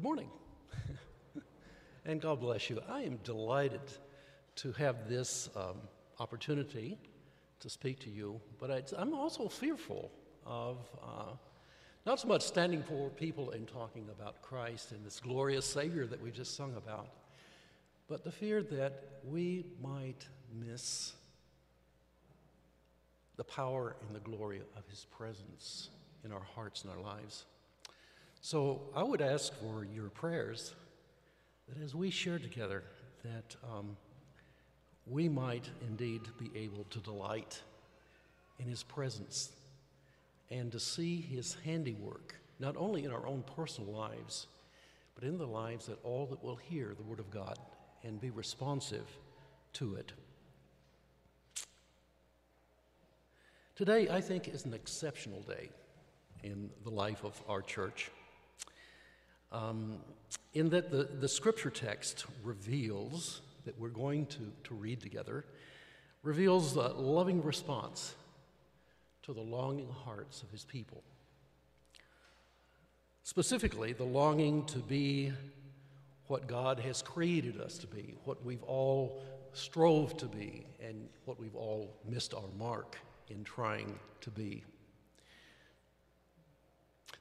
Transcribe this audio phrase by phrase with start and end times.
[0.00, 0.30] Good morning.
[2.06, 2.80] and God bless you.
[2.88, 3.82] I am delighted
[4.56, 5.76] to have this um,
[6.18, 6.96] opportunity
[7.58, 10.10] to speak to you, but I, am also fearful
[10.46, 11.32] of uh,
[12.06, 16.22] not so much standing for people and talking about Christ and this glorious Savior that
[16.22, 17.08] we just sung about,
[18.08, 21.12] but the fear that we might miss
[23.36, 25.90] the power and the glory of His presence
[26.24, 27.44] in our hearts and our lives.
[28.42, 30.74] So I would ask for your prayers
[31.68, 32.82] that as we share together,
[33.22, 33.96] that um,
[35.06, 37.60] we might indeed be able to delight
[38.58, 39.50] in His presence
[40.50, 44.46] and to see His handiwork, not only in our own personal lives,
[45.14, 47.58] but in the lives that all that will hear the Word of God
[48.02, 49.06] and be responsive
[49.74, 50.12] to it.
[53.76, 55.68] Today, I think, is an exceptional day
[56.42, 58.10] in the life of our church
[59.52, 59.98] um,
[60.54, 65.44] in that the, the scripture text reveals that we're going to, to read together,
[66.22, 68.14] reveals the loving response
[69.22, 71.02] to the longing hearts of his people.
[73.22, 75.32] Specifically, the longing to be
[76.26, 81.38] what God has created us to be, what we've all strove to be, and what
[81.38, 82.96] we've all missed our mark
[83.28, 84.64] in trying to be.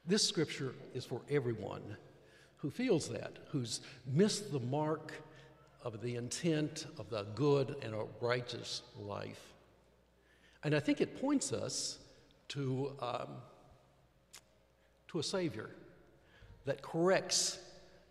[0.05, 1.97] This scripture is for everyone
[2.61, 5.13] who feels that, who's missed the mark
[5.81, 9.53] of the intent of the good and a righteous life.
[10.63, 11.99] And I think it points us
[12.49, 13.27] to, um,
[15.09, 15.69] to a Savior
[16.65, 17.59] that corrects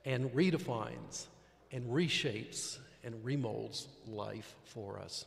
[0.04, 1.26] and redefines
[1.70, 5.26] and reshapes and remolds life for us.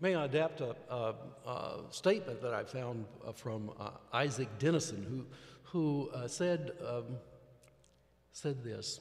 [0.00, 3.90] May I adapt a, a, a statement that I found uh, from uh,
[4.22, 5.26] Isak Dinesen, who,
[5.64, 7.16] who uh, said, um,
[8.30, 9.00] said this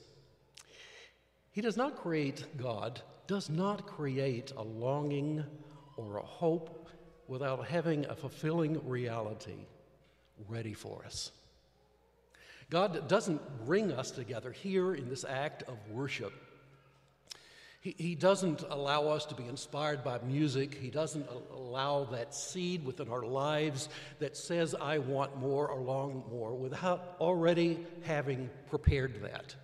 [1.52, 5.44] He does not create, God does not create a longing
[5.98, 6.90] or a hope
[7.28, 9.68] without having a fulfilling reality
[10.48, 11.32] ready for us.
[12.72, 16.34] God doesn't bring us together here in this act of worship
[17.88, 20.74] he, he doesn't allow us to be inspired by music.
[20.74, 23.88] He doesn't allow that seed within our lives
[24.20, 29.56] that says, I want more or long more, without already having prepared that.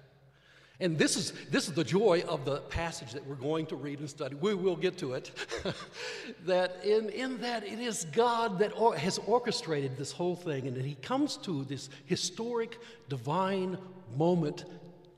[0.79, 4.00] And this is, this is the joy of the passage that we're going to read
[4.00, 4.35] and study.
[4.35, 5.31] We will get to it.
[6.45, 10.75] that in, in that it is God that or, has orchestrated this whole thing, and
[10.75, 13.78] that He comes to this historic, divine
[14.16, 14.66] moment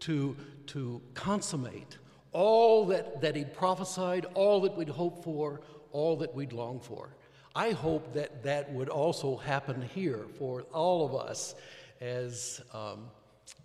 [0.02, 0.36] to,
[0.68, 1.98] to consummate
[2.36, 5.62] all that, that he'd prophesied, all that we'd hoped for,
[5.94, 7.16] all that we'd longed for.
[7.56, 11.56] I hope that that would also happen here for all of us
[12.02, 13.06] as, um,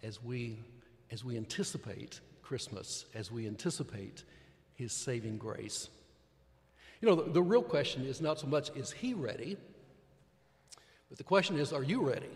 [0.05, 0.57] as, we,
[1.11, 4.23] as we anticipate Christmas, as we anticipate
[4.77, 5.89] his saving grace.
[7.01, 9.57] You know, the, the real question is not so much is he ready,
[11.09, 12.31] but the question is are you ready?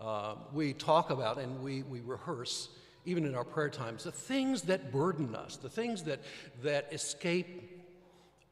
[0.00, 2.70] Uh, we talk about and we, we rehearse
[3.04, 6.20] even in our prayer times, the things that burden us, the things that,
[6.62, 7.82] that escape,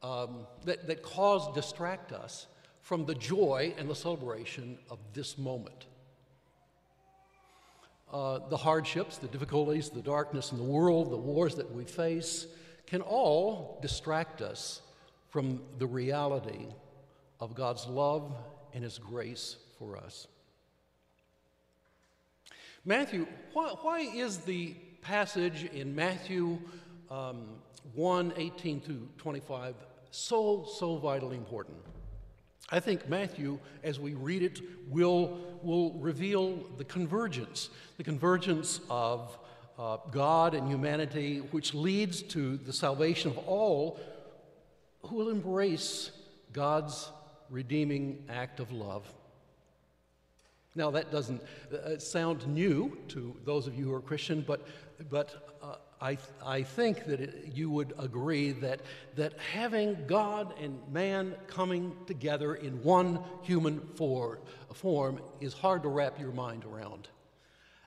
[0.02, 2.46] um, that, that cause, distract us
[2.80, 5.86] from the joy and the celebration of this moment.
[8.12, 12.46] Uh, the hardships, the difficulties, the darkness in the world, the wars that we face
[12.86, 14.82] can all distract us
[15.28, 16.66] from the reality
[17.38, 18.34] of God's love
[18.74, 20.26] and His grace for us.
[22.84, 26.58] Matthew, why, why is the passage in Matthew
[27.10, 27.46] um,
[27.94, 29.74] 1 18 through 25
[30.10, 31.76] so, so vitally important?
[32.70, 39.36] I think Matthew, as we read it, will, will reveal the convergence, the convergence of
[39.78, 43.98] uh, God and humanity, which leads to the salvation of all
[45.02, 46.12] who will embrace
[46.52, 47.10] God's
[47.50, 49.06] redeeming act of love.
[50.76, 51.42] Now, that doesn't
[51.72, 54.66] uh, sound new to those of you who are Christian, but,
[55.10, 58.80] but uh, I, I think that it, you would agree that,
[59.16, 64.38] that having God and man coming together in one human for,
[64.72, 67.08] form is hard to wrap your mind around.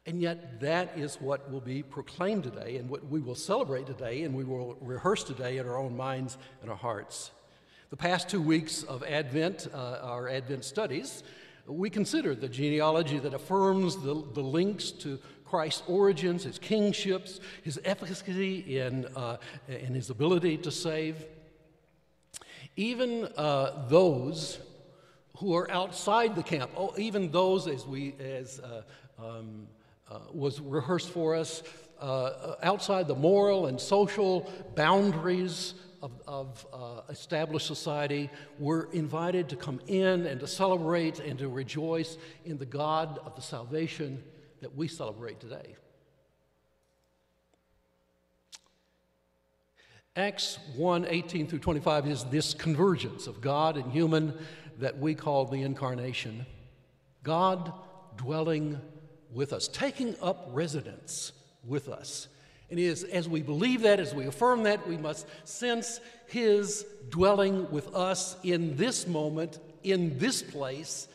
[0.05, 4.23] And yet, that is what will be proclaimed today and what we will celebrate today
[4.23, 7.31] and we will rehearse today in our own minds and our hearts.
[7.89, 11.23] The past two weeks of Advent, uh, our Advent studies,
[11.67, 17.79] we consider the genealogy that affirms the, the links to Christ's origins, his kingships, his
[17.85, 19.37] efficacy in, uh,
[19.67, 21.25] in his ability to save.
[22.75, 24.59] Even uh, those
[25.37, 28.81] who are outside the camp, oh, even those as we as uh,
[29.19, 29.67] um,
[30.09, 31.63] uh, was rehearsed for us,
[32.01, 38.29] uh, outside the moral and social boundaries of, of uh, established society,
[38.59, 43.35] were invited to come in and to celebrate and to rejoice in the God of
[43.35, 44.21] the salvation
[44.61, 45.75] that we celebrate today.
[50.15, 54.37] Acts 1 18 through 25 is this convergence of God and human
[54.79, 56.45] that we call the incarnation.
[57.23, 57.71] God
[58.17, 58.79] dwelling
[59.31, 61.31] with us, taking up residence
[61.63, 62.27] with us.
[62.73, 67.69] And is as we believe that, as we affirm that, we must sense His dwelling
[67.69, 71.07] with us in this moment, in this place,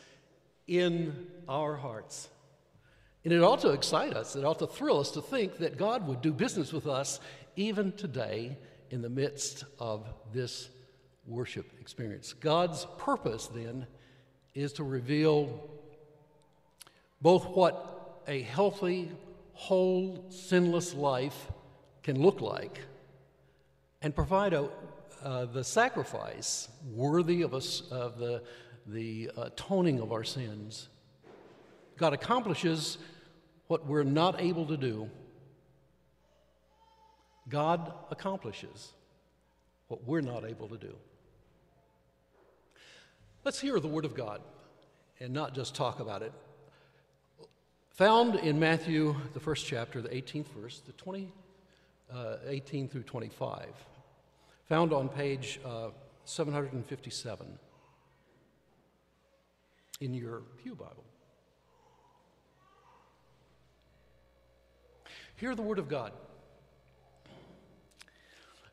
[0.67, 2.29] in our hearts.
[3.25, 6.07] And it ought to excite us, it ought to thrill us to think that God
[6.07, 7.19] would do business with us
[7.57, 8.57] even today
[8.89, 10.69] in the midst of this
[11.27, 12.31] worship experience.
[12.31, 13.85] God's purpose then
[14.55, 15.69] is to reveal
[17.21, 19.11] both what a healthy,
[19.59, 21.51] whole, sinless life
[22.01, 22.79] can look like
[24.01, 24.69] and provide a,
[25.21, 28.41] uh, the sacrifice worthy of, us, of the,
[28.87, 30.87] the atoning of our sins.
[31.97, 32.97] God accomplishes
[33.67, 35.09] what we're not able to do
[37.49, 38.93] God accomplishes
[39.87, 40.95] what we're not able to do.
[43.43, 44.41] Let's hear the Word of God
[45.19, 46.31] and not just talk about it.
[47.99, 51.33] Found in Matthew, the first chapter, the 18th verse, the 20,
[52.09, 53.65] uh, 18 through 25.
[54.69, 55.89] Found on page uh,
[56.23, 57.59] 757
[59.99, 61.03] in your Pew Bible.
[65.35, 66.13] Hear the Word of God.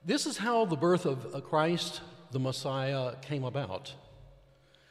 [0.05, 2.01] This is how the birth of Christ,
[2.31, 3.93] the Messiah, came about.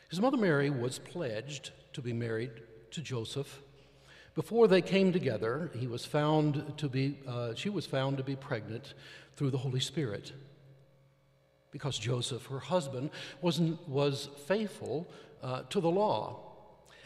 [0.09, 2.51] His mother Mary was pledged to be married
[2.91, 3.61] to Joseph.
[4.35, 8.35] Before they came together, he was found to be, uh, she was found to be
[8.35, 8.93] pregnant
[9.37, 10.33] through the Holy Spirit.
[11.71, 13.11] Because Joseph, her husband,
[13.41, 15.07] was, was faithful
[15.41, 16.41] uh, to the law.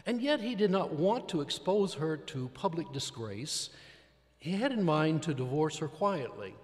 [0.08, 3.70] And yet he did not want to expose her to public disgrace.
[4.40, 6.56] He had in mind to divorce her quietly.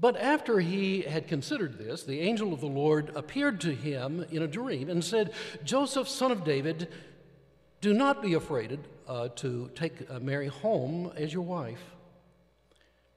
[0.00, 4.42] But after he had considered this, the angel of the Lord appeared to him in
[4.42, 5.32] a dream and said,
[5.62, 6.88] Joseph, son of David,
[7.84, 11.84] do not be afraid uh, to take uh, Mary home as your wife,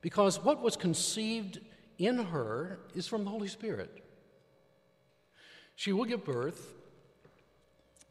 [0.02, 1.62] because what was conceived
[1.98, 4.04] in her is from the Holy Spirit.
[5.78, 6.74] She will give birth,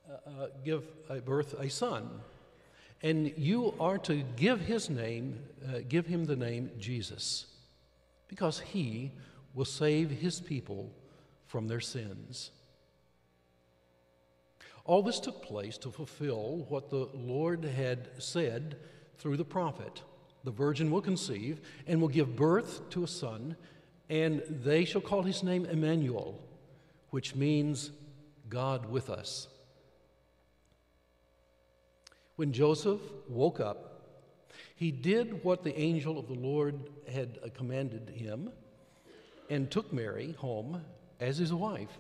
[0.08, 0.82] uh, uh give
[1.26, 2.08] birth a son,
[3.02, 5.38] and you are to give his name,
[5.68, 7.44] uh, give him the name Jesus
[8.28, 9.12] because he
[9.52, 10.90] will save his people
[11.44, 12.50] from their sins.
[14.86, 18.76] All this took place to fulfill what the Lord had said
[19.18, 20.02] through the prophet
[20.44, 23.56] The virgin will conceive and will give birth to a son,
[24.08, 26.40] and they shall call his name Emmanuel,
[27.10, 27.90] which means
[28.48, 29.48] God with us.
[32.36, 33.96] When Joseph woke up,
[34.76, 38.50] he did what the angel of the Lord had commanded him
[39.50, 40.82] and took Mary home
[41.18, 41.98] as his wife.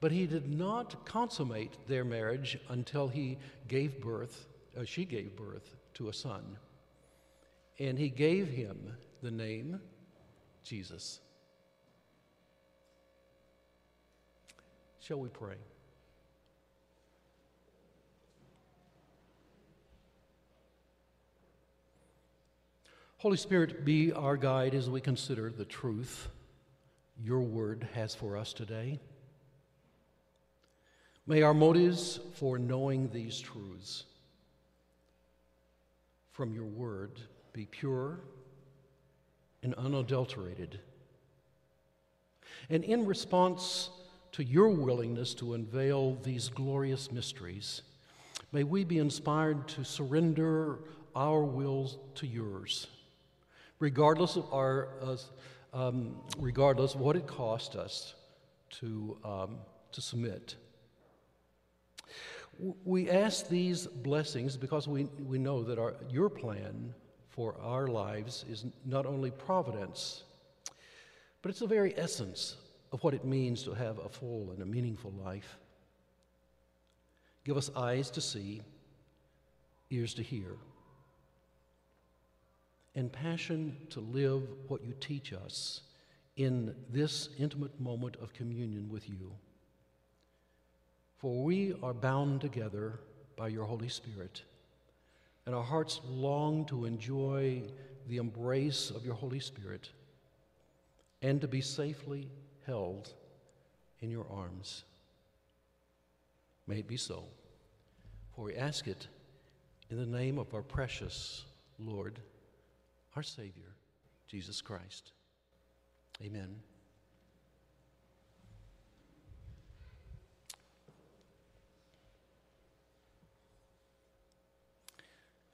[0.00, 3.38] But he did not consummate their marriage until he
[3.68, 4.46] gave birth,
[4.78, 6.56] uh, she gave birth to a son.
[7.78, 8.78] And he gave him
[9.22, 9.80] the name
[10.64, 11.20] Jesus.
[15.00, 15.56] Shall we pray?
[23.18, 26.28] Holy Spirit, be our guide as we consider the truth
[27.22, 28.98] your word has for us today.
[31.30, 34.02] May our motives for knowing these truths
[36.32, 37.20] from your word
[37.52, 38.18] be pure
[39.62, 40.80] and unadulterated.
[42.68, 43.90] And in response
[44.32, 47.82] to your willingness to unveil these glorious mysteries,
[48.50, 50.80] may we be inspired to surrender
[51.14, 52.88] our wills to yours
[53.78, 55.16] regardless of our, uh,
[55.72, 58.14] um, regardless of what it cost us
[58.80, 59.58] to, um,
[59.92, 60.56] to submit.
[62.84, 66.94] We ask these blessings because we, we know that our, your plan
[67.28, 70.24] for our lives is not only providence,
[71.42, 72.56] but it's the very essence
[72.92, 75.58] of what it means to have a full and a meaningful life.
[77.44, 78.62] Give us eyes to see,
[79.90, 80.56] ears to hear
[82.94, 85.82] and passion to live what you teach us
[86.36, 89.32] in this intimate moment of communion with you.
[91.20, 92.98] For we are bound together
[93.36, 94.42] by your Holy Spirit,
[95.44, 97.62] and our hearts long to enjoy
[98.08, 99.90] the embrace of your Holy Spirit
[101.22, 102.28] and to be safely
[102.66, 103.12] held
[104.00, 104.84] in your arms.
[106.66, 107.24] May it be so,
[108.34, 109.06] for we ask it
[109.90, 111.44] in the name of our precious
[111.78, 112.18] Lord,
[113.16, 113.74] our Savior,
[114.26, 115.12] Jesus Christ.
[116.22, 116.69] Amen.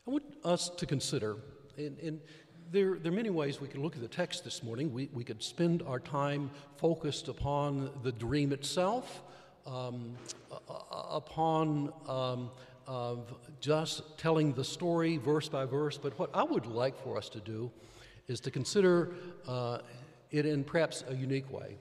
[0.07, 1.37] I want us to consider,
[1.77, 2.21] and, and
[2.71, 4.93] there, there, are many ways we can look at the text this morning.
[4.93, 9.23] We, we could spend our time focused upon the dream itself,
[9.67, 10.15] um,
[10.91, 12.51] upon um,
[12.87, 17.29] of just telling the story verse by verse, but what I would like for us
[17.31, 17.73] to do
[18.29, 19.11] is to consider
[19.49, 19.79] uh,
[20.31, 21.79] it in perhaps a unique way.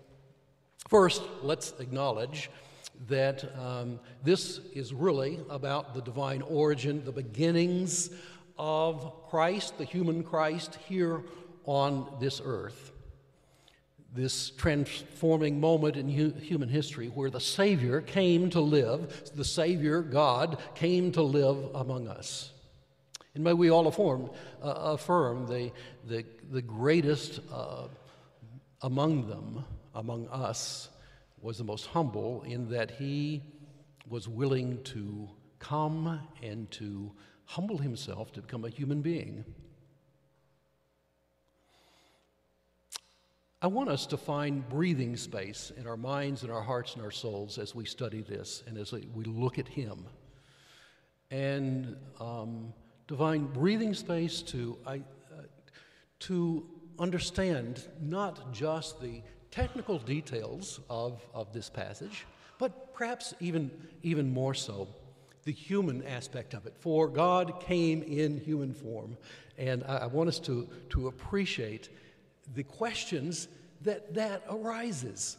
[0.90, 2.50] First, let's acknowledge
[3.08, 8.10] that um, this is really about the divine origin, the beginnings
[8.58, 11.24] of Christ, the human Christ, here
[11.66, 12.92] on this earth.
[14.14, 20.02] This transforming moment in hu- human history where the Savior came to live, the Savior,
[20.02, 22.52] God, came to live among us.
[23.34, 24.30] And may we all affirm,
[24.64, 25.72] uh, affirm the,
[26.08, 27.88] the, the greatest uh,
[28.82, 30.90] among them, among us,
[31.46, 33.40] was the most humble in that he
[34.10, 37.12] was willing to come and to
[37.46, 39.46] humble himself to become a human being.
[43.62, 47.12] I want us to find breathing space in our minds and our hearts and our
[47.12, 50.08] souls as we study this and as we look at him.
[51.30, 52.74] And um,
[53.08, 55.44] divine breathing space to, I, uh,
[56.22, 56.66] to
[56.98, 59.22] understand not just the
[59.56, 62.26] technical details of, of this passage,
[62.60, 63.72] but perhaps even,
[64.04, 64.88] even more so,
[65.46, 66.74] the human aspect of it.
[66.78, 69.16] For God came in human form,
[69.58, 71.90] and I, I want us to, to appreciate
[72.54, 73.48] the questions
[73.82, 75.38] that that arises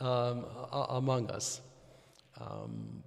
[0.00, 0.44] um,
[0.90, 1.60] among us.
[2.40, 3.02] Um,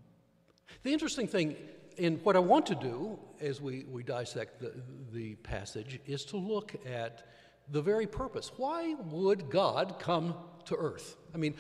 [0.84, 1.56] the interesting thing
[1.98, 4.74] in what I want to do as we, we dissect the,
[5.14, 7.28] the passage is to look at
[7.72, 8.52] the very purpose.
[8.58, 10.36] Why would God come
[10.66, 11.16] to earth?
[11.34, 11.56] I mean,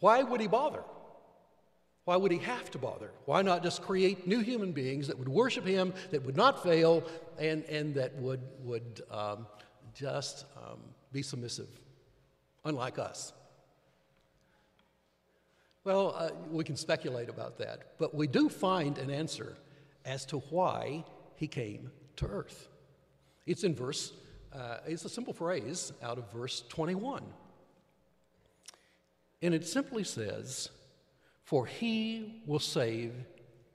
[0.00, 0.82] why would he bother?
[2.04, 3.10] Why would he have to bother?
[3.24, 7.02] Why not just create new human beings that would worship him, that would not fail,
[7.38, 9.46] and, and that would, would um,
[9.94, 10.80] just um,
[11.12, 11.68] be submissive,
[12.64, 13.32] unlike us?
[15.84, 19.56] Well, uh, we can speculate about that, but we do find an answer
[20.04, 21.04] as to why
[21.36, 22.68] he came to earth.
[23.46, 24.12] It's in verse
[24.54, 27.22] uh, it's a simple phrase out of verse 21.
[29.42, 30.70] And it simply says,
[31.42, 33.12] For he will save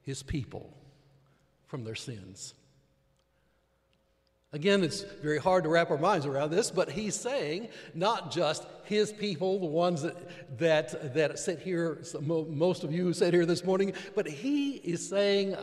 [0.04, 0.74] his people
[1.68, 2.54] from their sins.
[4.52, 8.66] Again, it's very hard to wrap our minds around this, but he's saying not just
[8.84, 13.46] his people, the ones that, that, that sit here, most of you who sit here
[13.46, 15.56] this morning, but he is saying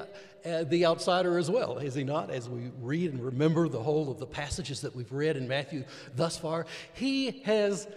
[0.64, 2.30] the outsider as well, is he not?
[2.30, 5.84] As we read and remember the whole of the passages that we've read in Matthew
[6.14, 7.88] thus far, he has,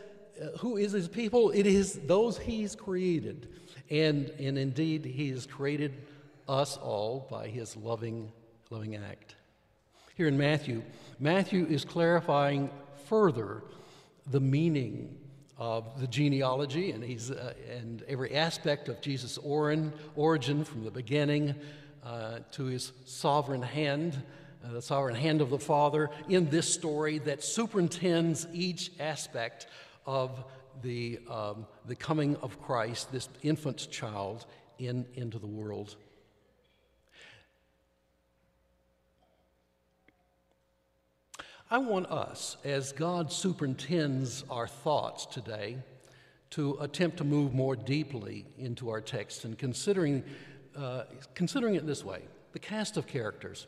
[0.41, 1.51] uh, who is his people?
[1.51, 3.49] It is those he's created.
[3.89, 6.05] And, and indeed, he has created
[6.47, 8.31] us all by his loving,
[8.69, 9.35] loving act
[10.19, 10.83] here in Matthew,
[11.17, 12.69] Matthew is clarifying
[13.05, 13.63] further
[14.31, 15.17] the meaning
[15.57, 20.91] of the genealogy and, he's, uh, and every aspect of Jesus' origin, origin from the
[20.91, 21.55] beginning
[22.03, 24.21] uh, to his sovereign hand,
[24.63, 29.67] uh, the sovereign hand of the Father, in this story that superintends each aspect
[30.05, 30.43] of
[30.81, 34.45] the, um, the coming of Christ, this infant child,
[34.77, 35.95] in, into the world.
[41.71, 45.77] I want us, as God superintends our thoughts today,
[46.51, 50.23] to attempt to move more deeply into our text and considering,
[50.75, 52.21] uh, considering it this way
[52.53, 53.67] the cast of characters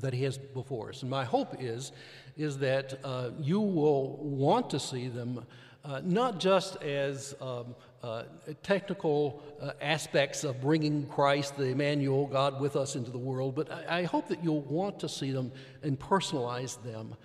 [0.00, 1.02] that he has before us.
[1.02, 1.92] And my hope is,
[2.36, 5.44] is that uh, you will want to see them
[5.84, 8.22] uh, not just as um, uh,
[8.62, 13.70] technical uh, aspects of bringing Christ, the Emmanuel, God with us into the world, but
[13.70, 15.50] I, I, hope that you'll want to see them
[15.82, 17.16] and personalize them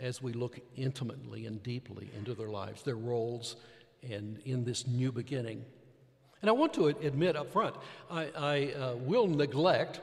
[0.00, 3.56] as we look intimately and deeply into their lives, their roles,
[4.02, 5.64] and in this new beginning.
[6.46, 7.74] And I want to admit up front,
[8.08, 10.00] I, I uh, will neglect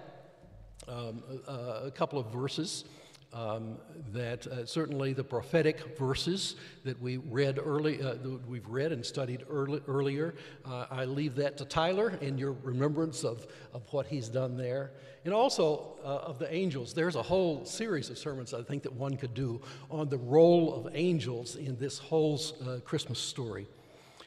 [0.90, 2.84] um, a, a, couple of verses
[3.32, 3.78] Um,
[4.12, 9.46] that uh, certainly the prophetic verses that we read early, uh, we've read and studied
[9.50, 10.36] early, earlier,
[10.66, 14.92] uh, I leave that to Tyler and your remembrance of, of what he's done there.
[15.24, 16.94] And also uh, of the angels.
[16.94, 20.76] There's a whole series of sermons I think that one could do on the role
[20.76, 23.66] of angels in this whole uh, Christmas story.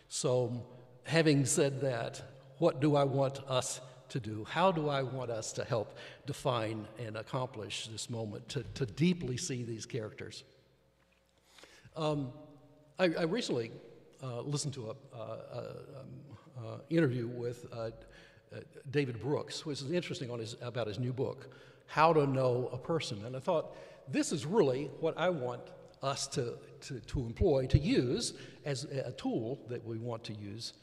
[0.08, 0.64] So,
[1.06, 2.20] having said that,
[2.58, 4.44] what do I want us to do?
[4.48, 5.96] How do I want us to help
[6.26, 10.44] define and accomplish this moment, to, to deeply see these characters?
[11.96, 12.32] Um,
[12.98, 13.70] I, I, recently
[14.22, 15.66] uh, listened to uh, um,
[16.58, 17.90] uh, interview with uh, uh,
[18.90, 21.48] David Brooks, which is interesting on his, about his new book,
[21.86, 23.24] How to Know a Person.
[23.24, 23.76] And I thought,
[24.08, 25.62] this is really what I want
[26.02, 28.34] us to, to, to employ, to use
[28.64, 30.74] as a tool that we want to use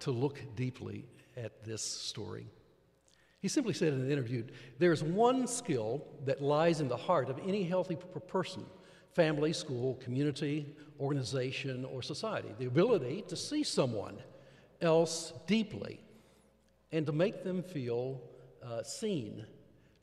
[0.00, 1.04] to look deeply
[1.36, 2.46] at this story.
[3.40, 4.44] He simply said in an interview
[4.78, 7.96] there's one skill that lies in the heart of any healthy
[8.28, 8.64] person
[9.14, 14.16] family, school, community, organization, or society the ability to see someone
[14.80, 16.00] else deeply
[16.92, 18.20] and to make them feel
[18.62, 19.44] uh, seen,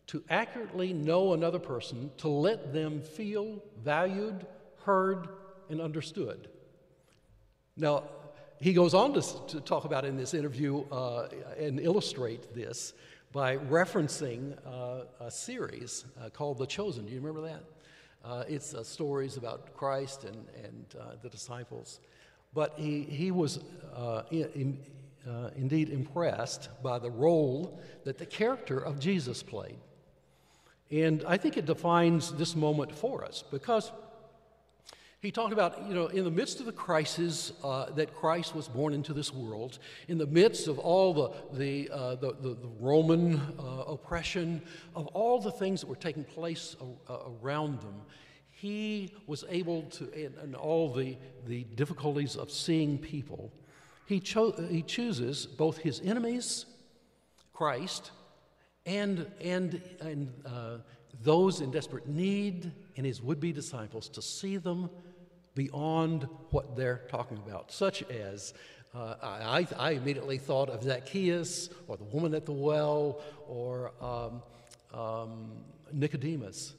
[0.07, 4.45] to accurately know another person, to let them feel valued,
[4.83, 5.29] heard,
[5.69, 6.49] and understood.
[7.77, 8.03] Now,
[8.59, 12.93] he goes on to, to talk about in this interview uh, and illustrate this
[13.31, 17.05] by referencing uh, a series uh, called The Chosen.
[17.05, 17.63] Do you remember that?
[18.25, 22.01] Uh, it's uh, stories about Christ and, and uh, the disciples.
[22.53, 23.59] But he, he was
[24.31, 24.79] in,
[25.55, 29.77] indeed impressed by the role that the character of Jesus played.
[30.91, 33.91] And I think it defines this moment for us because
[35.21, 38.69] he talked about, you know, in the midst of the crisis uh, that Christ was
[38.69, 42.69] born into this world, in the midst of all the, the, uh, the, the, the,
[42.79, 44.61] Roman uh, oppression,
[44.95, 46.77] of all the things that were taking place
[47.43, 47.95] around them,
[48.49, 53.51] he was able to, and, and, all the, the difficulties of seeing people,
[54.05, 56.65] he, cho- he chooses both his enemies,
[57.51, 58.11] Christ,
[58.85, 60.77] and, and, and uh,
[61.21, 64.89] those in desperate need and his would be disciples to see them
[65.55, 68.53] beyond what they're talking about, such as
[68.93, 74.41] uh, I, I, immediately thought of Zacchaeus or the woman at the well or um,
[74.99, 75.51] um,
[75.93, 76.73] Nicodemus,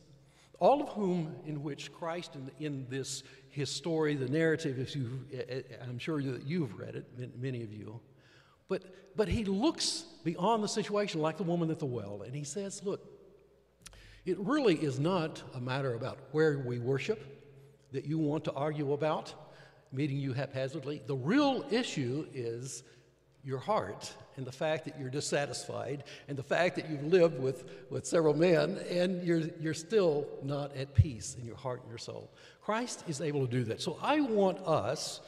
[0.58, 5.24] all of whom, in which Christ, in, in, this his story, the narrative, if you,
[5.82, 8.00] I'm sure that you've read it, many of you,
[8.68, 8.82] but,
[9.16, 12.82] but he looks beyond the situation like the woman at the well, and he says,
[12.84, 13.04] Look,
[14.24, 17.39] it really is not a matter about where we worship
[17.92, 19.34] that you want to argue about,
[19.92, 21.02] meeting you haphazardly.
[21.06, 22.82] The real issue is
[23.42, 27.64] your heart and the fact that you're dissatisfied and the fact that you've lived with,
[27.90, 31.98] with several men and you're, you're still not at peace in your heart and your
[31.98, 32.30] soul.
[32.62, 33.80] Christ is able to do that.
[33.80, 35.20] So I want us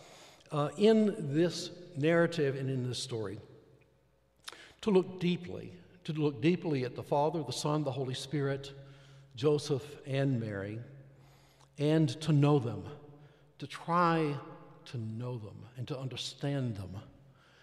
[0.50, 3.38] uh, in this narrative and in this story
[4.82, 5.72] to look deeply,
[6.04, 8.72] to look deeply at the Father, the Son, the Holy Spirit,
[9.36, 10.78] Joseph, and Mary
[11.78, 12.84] and to know them,
[13.58, 14.34] to try
[14.86, 16.96] to know them and to understand them.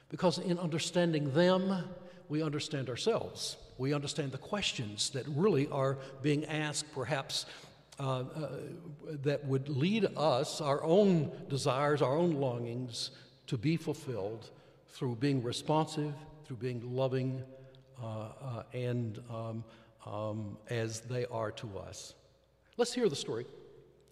[0.10, 1.84] Because in understanding them,
[2.30, 3.58] we understand ourselves.
[3.78, 7.46] We understand the questions that really are being asked, perhaps,
[8.00, 8.50] uh, uh,
[9.24, 13.12] that would lead us, our own desires, our own longings,
[13.48, 14.50] to be fulfilled
[14.90, 16.14] through being responsive,
[16.46, 17.44] through being loving,
[18.02, 19.64] uh, uh and um,
[20.06, 22.14] um, as they are to us.
[22.78, 23.46] Let's hear the story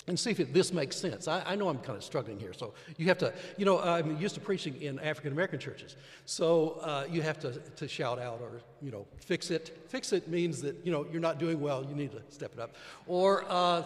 [0.08, 1.28] and see if this makes sense.
[1.28, 4.18] I, I, know I'm kind of struggling here, so you have to, you know, I'm
[4.18, 8.40] used to preaching in African American churches, so uh, you have to, to shout out
[8.42, 9.86] or, you know, fix it.
[9.90, 12.60] Fix it means that, you know, you're not doing well, you need to step it
[12.60, 12.76] up.
[13.06, 13.84] Or, uh,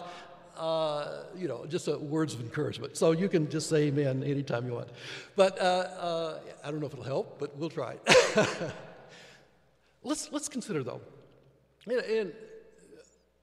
[0.56, 2.96] uh, you know, just words of encouragement.
[2.96, 4.90] So you can just say amen anytime you want.
[5.34, 7.96] But uh, uh, I don't know if it'll help, but we'll try
[10.04, 11.00] let's, let's consider, though,
[11.86, 12.32] and,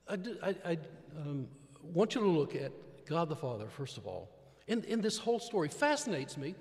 [0.09, 0.77] and I, I, I
[1.19, 1.47] um,
[1.83, 2.71] want you to look at
[3.05, 4.29] God the Father, first of all.
[4.67, 6.55] And, in this whole story, fascinates me.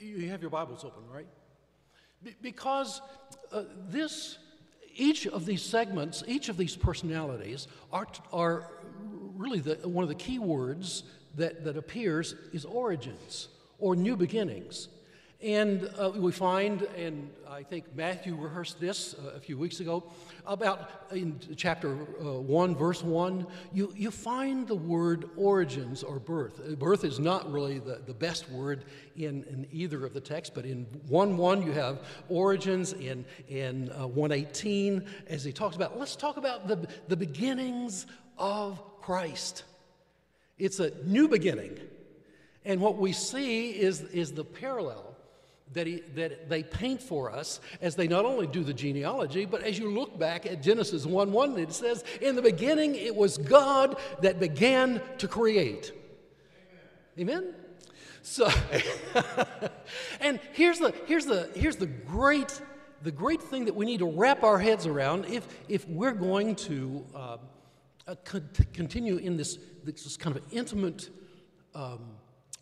[0.00, 1.28] You have your Bibles open, right?
[2.22, 3.00] Be- because
[3.52, 4.38] uh, this,
[4.96, 8.70] each of these segments, each of these personalities are, are
[9.36, 11.04] really the, one of the key words
[11.36, 14.88] that, that appears is origins or new beginnings.
[15.40, 20.02] And uh, we find, and I think Matthew rehearsed this uh, a few weeks ago,
[20.44, 26.60] about in chapter uh, 1, verse 1, you, you find the word origins or birth.
[26.60, 30.52] Uh, birth is not really the, the best word in, in either of the texts,
[30.52, 32.94] but in 1 1, you have origins.
[32.94, 38.06] In, in uh, 118, as he talks about, let's talk about the, the beginnings
[38.38, 39.62] of Christ.
[40.58, 41.78] It's a new beginning.
[42.64, 45.07] And what we see is, is the parallel
[45.74, 49.62] that, he, that they paint for us as they not only do the genealogy, but
[49.62, 53.38] as you look back at Genesis 1 1, it says, In the beginning it was
[53.38, 55.92] God that began to create.
[57.18, 57.36] Amen?
[57.36, 57.54] Amen?
[58.22, 58.50] So,
[60.20, 62.60] and here's the, here's, the, here's the, great,
[63.02, 66.54] the great thing that we need to wrap our heads around if, if we're going
[66.56, 67.36] to uh,
[68.06, 68.14] uh,
[68.72, 71.08] continue in this, this kind of intimate
[71.74, 72.00] um,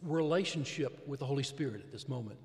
[0.03, 2.39] relationship with the Holy Spirit at this moment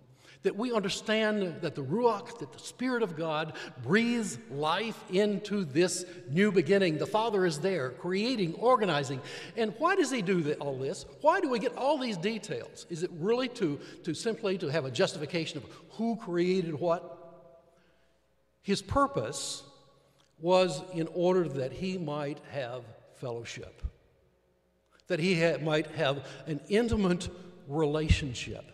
[0.43, 6.05] that we understand that the Ruach, that the Spirit of God, breathes life into this
[6.29, 6.97] new beginning.
[6.97, 9.21] The Father is there, creating, organizing.
[9.55, 11.05] And why does He do all this?
[11.21, 12.87] Why do we get all these details?
[12.89, 17.17] Is it really to, to simply to have a justification of who created what?
[18.63, 19.63] His purpose
[20.39, 22.83] was in order that He might have
[23.15, 23.83] fellowship,
[25.05, 27.29] that He might have an intimate
[27.67, 28.65] relationship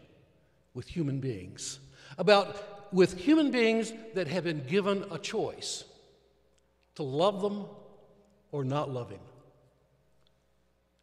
[0.77, 1.79] with human beings,
[2.19, 5.83] about with human beings that have been given a choice
[6.93, 7.65] to love them
[8.51, 9.19] or not love Him,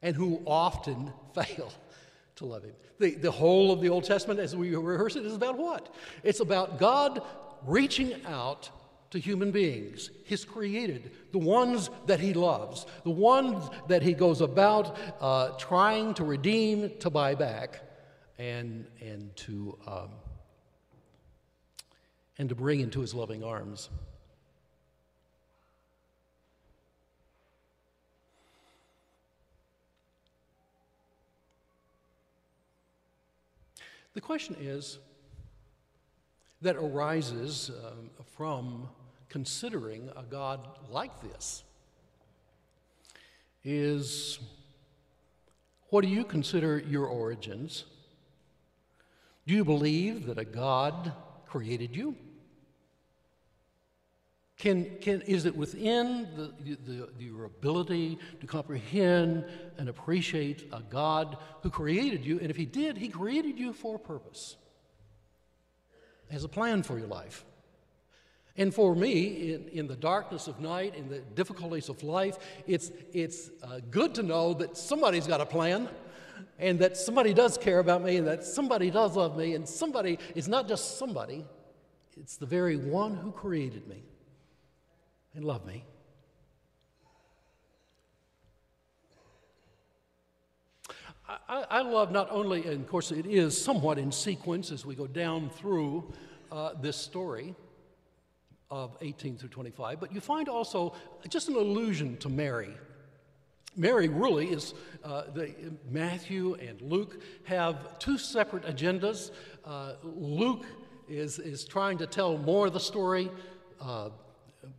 [0.01, 1.73] and who often fail
[2.37, 2.75] to love Him.
[3.01, 5.93] The, the whole of the Old Testament, as we rehearse it, is about what?
[6.23, 7.23] It's about God
[7.67, 8.71] reaching out
[9.11, 14.41] to human beings, His created, the ones that He loves, the ones that He goes
[14.41, 17.81] about uh, trying to redeem, to buy back
[18.39, 20.09] and, and, to, um,
[22.39, 23.91] and to bring into his loving arms.
[34.15, 34.99] The question is
[36.63, 38.89] that arises um, from
[39.29, 41.65] considering a God like this
[43.65, 44.39] is
[45.91, 47.85] what do you consider your origins?
[49.47, 51.13] Do you believe that a God
[51.47, 52.17] created you?
[54.57, 59.45] Can, can, is it within the, the, your ability to comprehend
[59.79, 62.39] and appreciate a God who created you?
[62.39, 64.57] And if He did, He created you for a purpose,
[66.31, 67.45] has a plan for your life.
[68.57, 72.93] And for me, in, in the darkness of night, in the difficulties of life, it's,
[73.13, 75.89] it's uh, good to know that somebody's got a plan
[76.59, 80.19] and that somebody does care about me and that somebody does love me and somebody
[80.35, 81.45] is not just somebody,
[82.17, 84.03] it's the very one who created me
[85.35, 85.85] and loved me.
[91.27, 94.95] I, I, love not only, and of course it is somewhat in sequence as we
[94.95, 96.13] go down through
[96.53, 97.55] uh, this story
[98.71, 100.95] of 18 through 25, but you find also
[101.29, 102.75] just an allusion to Mary
[103.77, 105.53] Mary really is, uh, the,
[105.91, 109.31] Matthew and Luke have two separate agendas.
[109.65, 110.65] Uh, Luke
[111.09, 113.31] is, is trying to tell more of the story.
[113.81, 114.11] Uh,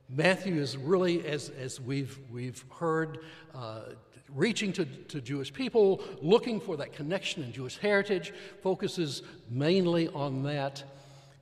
[0.10, 3.19] Matthew is really, as, as we've, we've heard,
[3.53, 3.81] uh,
[4.34, 10.43] reaching to, to Jewish people, looking for that connection in Jewish heritage, focuses mainly on
[10.43, 10.84] that.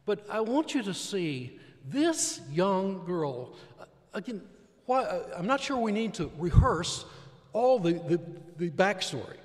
[0.05, 4.41] But I want you to see this young girl, uh, again,
[4.85, 7.05] why, uh, I'm not sure we need to rehearse
[7.53, 8.19] all the, the,
[8.57, 9.37] the backstory.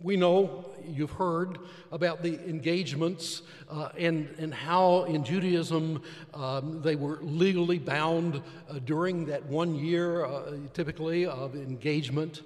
[0.00, 1.58] We know, you've heard
[1.90, 6.02] about the engagements uh, and, and how in Judaism
[6.34, 8.36] um, they were legally bound
[8.70, 12.42] uh, during that one year, uh, typically, of engagement.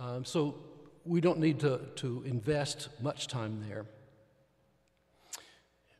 [0.00, 0.54] Um, so
[1.04, 3.84] we don't need to, to invest much time there.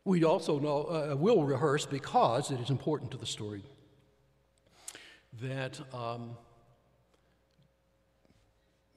[0.04, 3.62] We also know, uh, will rehearse because it is important to the story,
[5.42, 5.78] that.
[5.92, 6.30] Um,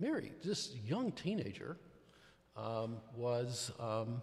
[0.01, 1.77] Mary, this young teenager,
[2.57, 4.19] um, was, um,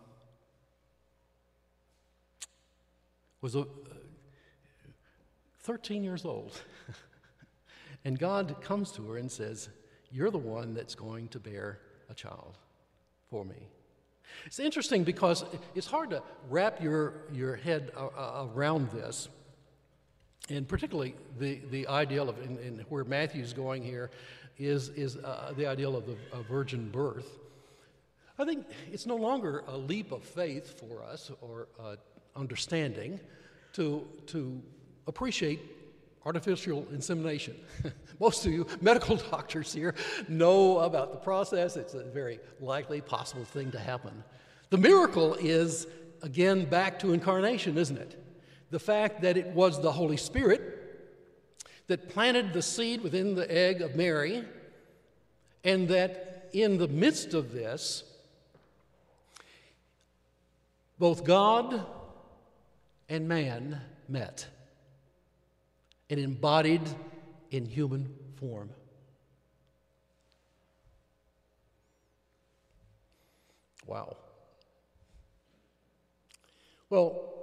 [3.40, 3.64] was a, uh,
[5.60, 6.60] 13 years old.
[8.04, 9.68] and God comes to her and says,
[10.10, 11.78] You're the one that's going to bear
[12.10, 12.58] a child
[13.30, 13.68] for me.
[14.46, 15.44] It's interesting because
[15.76, 19.28] it's hard to wrap your, your head around this.
[20.50, 24.10] And particularly the, the ideal of, in, in where Matthew's going here,
[24.58, 26.16] is, is uh, the ideal of the
[26.48, 27.38] virgin birth.
[28.38, 31.96] I think it's no longer a leap of faith for us or uh,
[32.36, 33.18] understanding
[33.72, 34.62] to, to
[35.06, 35.60] appreciate
[36.24, 37.56] artificial insemination.
[38.20, 39.94] Most of you medical doctors here
[40.28, 41.76] know about the process.
[41.76, 44.22] It's a very likely possible thing to happen.
[44.70, 45.86] The miracle is,
[46.22, 48.22] again, back to incarnation, isn't it?
[48.70, 50.77] The fact that it was the Holy Spirit
[51.88, 54.44] that planted the seed within the egg of Mary,
[55.64, 58.04] and that in the midst of this,
[60.98, 61.84] both God
[63.08, 64.46] and man met
[66.10, 66.82] and embodied
[67.50, 68.70] in human form.
[73.86, 74.16] Wow.
[76.90, 77.34] Well,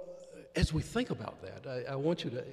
[0.54, 2.44] as we think about that, I, I, want you to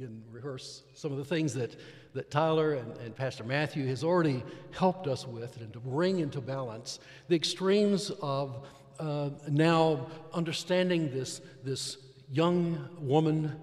[0.00, 1.76] again rehearse some of the things that,
[2.14, 6.40] that Tyler and, and Pastor Matthew has already helped us with and to bring into
[6.40, 7.00] balance.
[7.28, 8.66] The extremes of
[8.98, 11.98] uh, now understanding this, this
[12.30, 13.54] young woman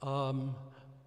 [0.00, 0.54] um,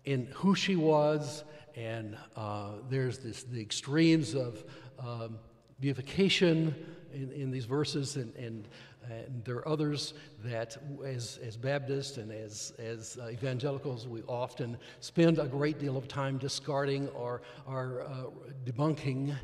[0.03, 1.45] in who she was,
[1.77, 4.65] and uh, there's this, the extremes of
[4.99, 5.39] um,
[5.79, 6.75] beatification
[7.13, 8.67] in, in, these verses, and, and,
[9.09, 14.77] and, there are others that, as, as Baptists and as, as uh, evangelicals, we often
[14.99, 18.23] spend a great deal of time discarding or, or uh,
[18.65, 19.35] debunking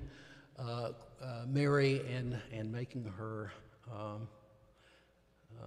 [0.60, 0.90] uh,
[1.22, 3.52] uh, Mary and, and making her
[3.92, 4.28] um,
[5.62, 5.66] uh,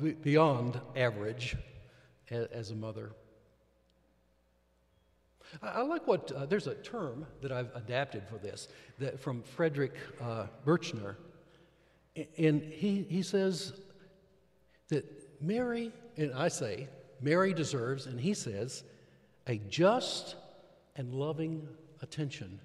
[0.00, 1.56] be, beyond average
[2.30, 3.12] as, as a mother.
[5.62, 8.68] I, like what, uh, there's a term that I've adapted for this
[8.98, 9.94] that from Frederick
[10.64, 11.16] Buechner.
[12.14, 13.72] And he, he says
[14.88, 15.04] that
[15.40, 16.88] Mary, and I say,
[17.20, 18.84] Mary deserves, and he says,
[19.46, 20.36] a just
[20.96, 21.66] and loving
[22.00, 22.60] attention.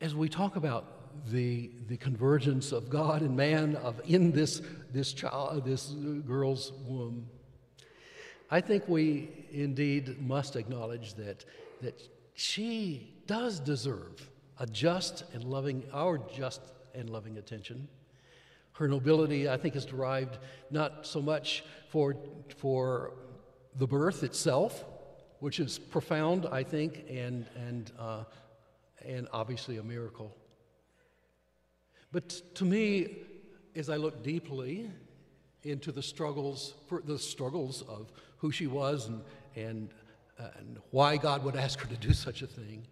[0.00, 4.60] As we talk about the, the convergence of God and man of in this,
[4.92, 5.94] this child, this
[6.26, 7.28] girl's womb,
[8.50, 11.44] I think we indeed must acknowledge that,
[11.80, 12.02] that
[12.34, 16.60] she does deserve a just and loving, our just
[16.94, 17.88] and loving attention.
[18.72, 20.38] Her nobility, I think, is derived
[20.70, 22.16] not so much for,
[22.56, 23.12] for
[23.76, 24.84] the birth itself,
[25.40, 28.24] which is profound, I think, and, and, uh,
[29.04, 30.34] and obviously a miracle.
[32.12, 33.16] But to me,
[33.74, 34.90] as I look deeply
[35.62, 39.22] into the struggles, the struggles of who she was and,
[39.56, 39.88] and,
[40.38, 42.86] uh, and why God would ask her to do such a thing.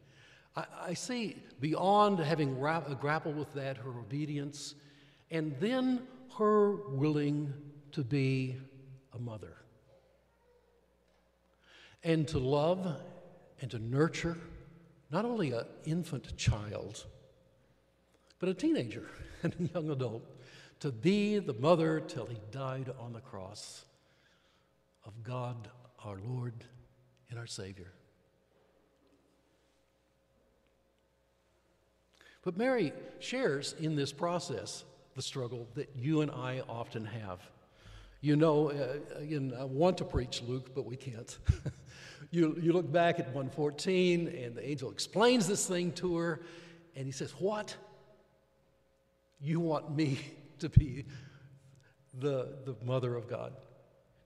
[0.57, 4.75] I, I see beyond having uh, grappled with that, her obedience,
[5.31, 6.03] and then
[6.39, 7.53] her willing
[7.93, 8.57] to be
[9.13, 9.57] a mother
[12.03, 12.97] and to love
[13.61, 14.39] and to nurture
[15.11, 17.05] not only an infant child,
[18.39, 19.07] but a teenager
[19.43, 20.25] and a young adult,
[20.81, 23.85] to be the mother till he died on the cross
[25.05, 25.69] of God
[26.05, 26.65] our Lord
[27.29, 27.93] and our Savior.
[32.43, 37.41] But Mary shares in this process the struggle that you and I often have.
[38.23, 41.39] You know, uh, again, I want to preach Luke, but we can't.
[42.31, 46.41] you, you look back at 114, and the angel explains this thing to her,
[46.97, 47.75] and he says, What?
[49.43, 50.21] You want me
[50.59, 51.07] to be
[52.19, 53.53] the, the mother of God?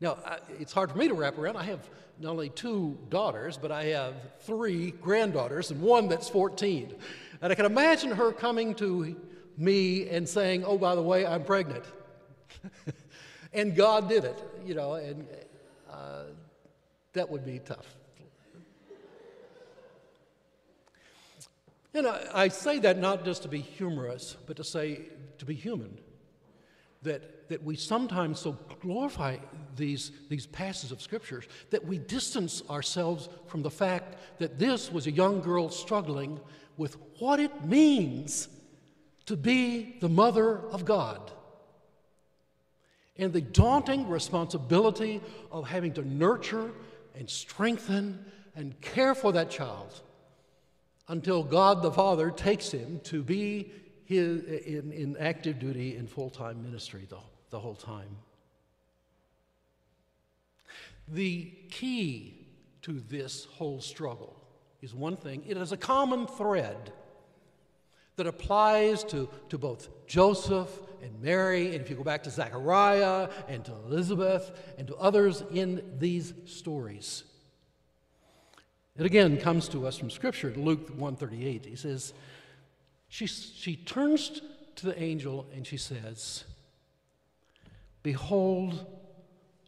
[0.01, 0.19] Now,
[0.59, 1.57] it's hard for me to wrap around.
[1.57, 6.95] I have not only two daughters, but I have three granddaughters and one that's 14.
[7.45, 9.15] And I can imagine her coming to
[9.59, 11.85] me and saying, Oh, by the way, I'm pregnant.
[13.53, 15.27] and God did it, you know, and
[15.93, 16.23] uh,
[17.13, 17.97] that would be tough.
[21.93, 25.03] And I, I say that not just to be humorous, but to say
[25.37, 25.99] to be human
[27.03, 29.37] that, that we sometimes so glorify
[29.77, 35.07] these, these passages of scriptures that we distance ourselves from the fact that this was
[35.07, 36.41] a young girl struggling
[36.77, 38.49] with what it means
[39.27, 41.31] to be the mother of God
[43.17, 46.73] and the daunting responsibility of having to nurture
[47.15, 48.25] and strengthen
[48.57, 50.03] and care for that child
[51.09, 53.73] until God the Father takes him to be
[54.05, 57.19] his, in, in active duty in full time ministry the,
[57.51, 58.17] the whole time.
[61.09, 62.47] The key
[62.83, 64.44] to this whole struggle
[64.85, 66.93] is one thing it is a common thread
[68.17, 70.71] that applies to, to both Joseph
[71.03, 75.43] and Mary, and if you go back to Zechariah and to Elizabeth and to others
[75.51, 77.25] in these stories.
[78.97, 81.67] It again comes to us from Scripture Luke 138.
[81.67, 82.13] He says,
[83.09, 84.41] she, she turns
[84.77, 86.45] to the angel and she says,
[88.05, 88.87] Behold,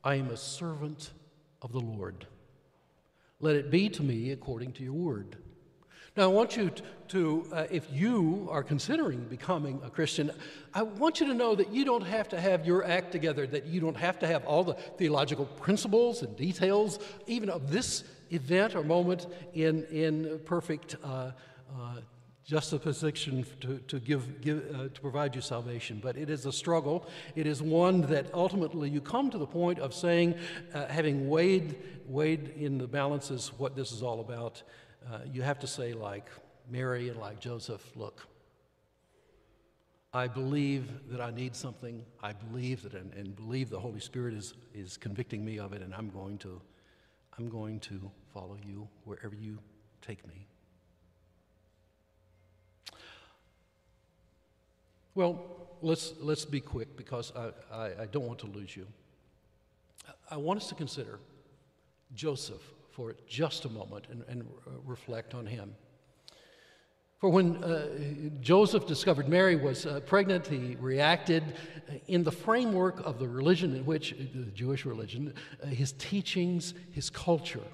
[0.05, 1.11] I am a servant
[1.63, 2.27] of the Lord.
[3.41, 5.37] Let it be to me according to your word.
[6.17, 6.71] Now, I want you
[7.09, 10.31] to, uh, if you are considering becoming a Christian,
[10.73, 13.67] I want you to know that you don't have to have your act together, that
[13.67, 18.75] you don't have to have all the theological principles and details, even of this event
[18.75, 21.33] or moment, in, in perfect uh,
[21.79, 21.97] uh,
[22.47, 25.99] justification to, to, give, give uh, to provide you salvation.
[26.01, 27.09] But it is a struggle.
[27.35, 30.37] It is one that ultimately you come to the point of saying,
[30.73, 34.63] uh, having weighed, weighed in the balances what this is all about,
[35.13, 36.29] uh, you have to say, like
[36.71, 38.27] Mary and like Joseph, look,
[40.13, 42.05] I believe that I need something.
[42.23, 45.83] I believe that, and, and believe the Holy Spirit is, is convicting me of it,
[45.83, 46.61] and I'm going to,
[47.37, 49.59] I'm going to follow you wherever you
[50.01, 50.47] take me.
[55.17, 55.43] Well,
[55.81, 58.87] let's, let's be quick because I, I, I don't want to lose you.
[60.31, 61.21] I want us to consider
[62.15, 64.47] Joseph for just a moment and, and
[64.85, 65.75] reflect on him.
[67.19, 67.89] For when uh,
[68.43, 71.43] Joseph discovered Mary was uh, pregnant, he reacted
[72.09, 77.09] in the framework of the religion in which, the Jewish religion, uh, his teachings, his
[77.09, 77.65] culture.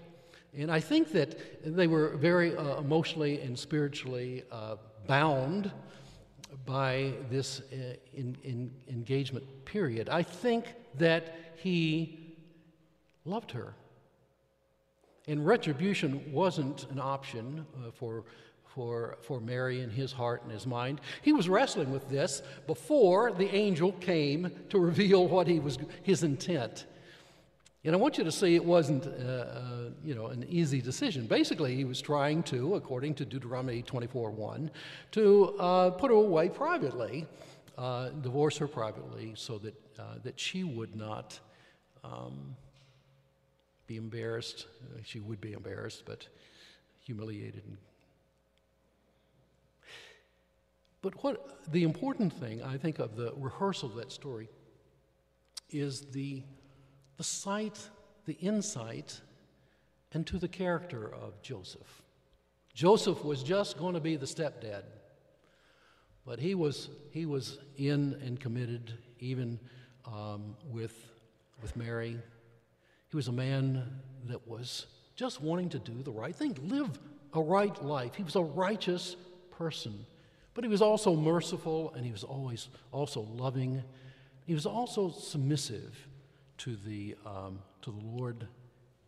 [0.56, 4.76] And I think that they were very uh, emotionally and spiritually uh,
[5.08, 5.72] bound
[6.66, 10.08] by this uh, in, in engagement period.
[10.08, 12.36] I think that he
[13.24, 13.74] loved her.
[15.28, 18.24] And retribution wasn't an option uh, for,
[18.64, 21.00] for, for Mary in his heart and his mind.
[21.22, 26.22] He was wrestling with this before the angel came to reveal what he was, his
[26.22, 26.86] intent.
[27.84, 31.26] And I want you to see it wasn't, uh, uh, you know, an easy decision.
[31.26, 34.70] Basically, he was trying to, according to Deuteronomy 24:1,
[35.12, 37.26] to uh, put her away privately,
[37.76, 41.40] uh, divorce her privately, so that uh, that she would not
[42.04, 42.54] um,
[43.88, 44.66] be embarrassed.
[45.04, 46.28] She would be embarrassed, but
[47.00, 47.64] humiliated.
[51.02, 54.48] But what the important thing, I think, of the rehearsal of that story
[55.70, 56.42] is the,
[57.16, 57.78] the sight,
[58.26, 59.20] the insight
[60.12, 62.02] into the character of Joseph.
[62.74, 64.82] Joseph was just going to be the stepdad,
[66.24, 69.58] but he was, he was in and committed even
[70.06, 70.94] um, with,
[71.60, 72.18] with Mary
[73.12, 73.84] he was a man
[74.24, 76.98] that was just wanting to do the right thing, live
[77.34, 78.14] a right life.
[78.14, 79.16] He was a righteous
[79.50, 80.06] person,
[80.54, 83.82] but he was also merciful and he was always also loving.
[84.46, 85.94] He was also submissive
[86.58, 88.46] to the, um, to the Lord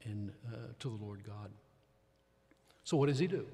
[0.04, 1.50] and uh, to the Lord God.
[2.84, 3.46] So, what does he do?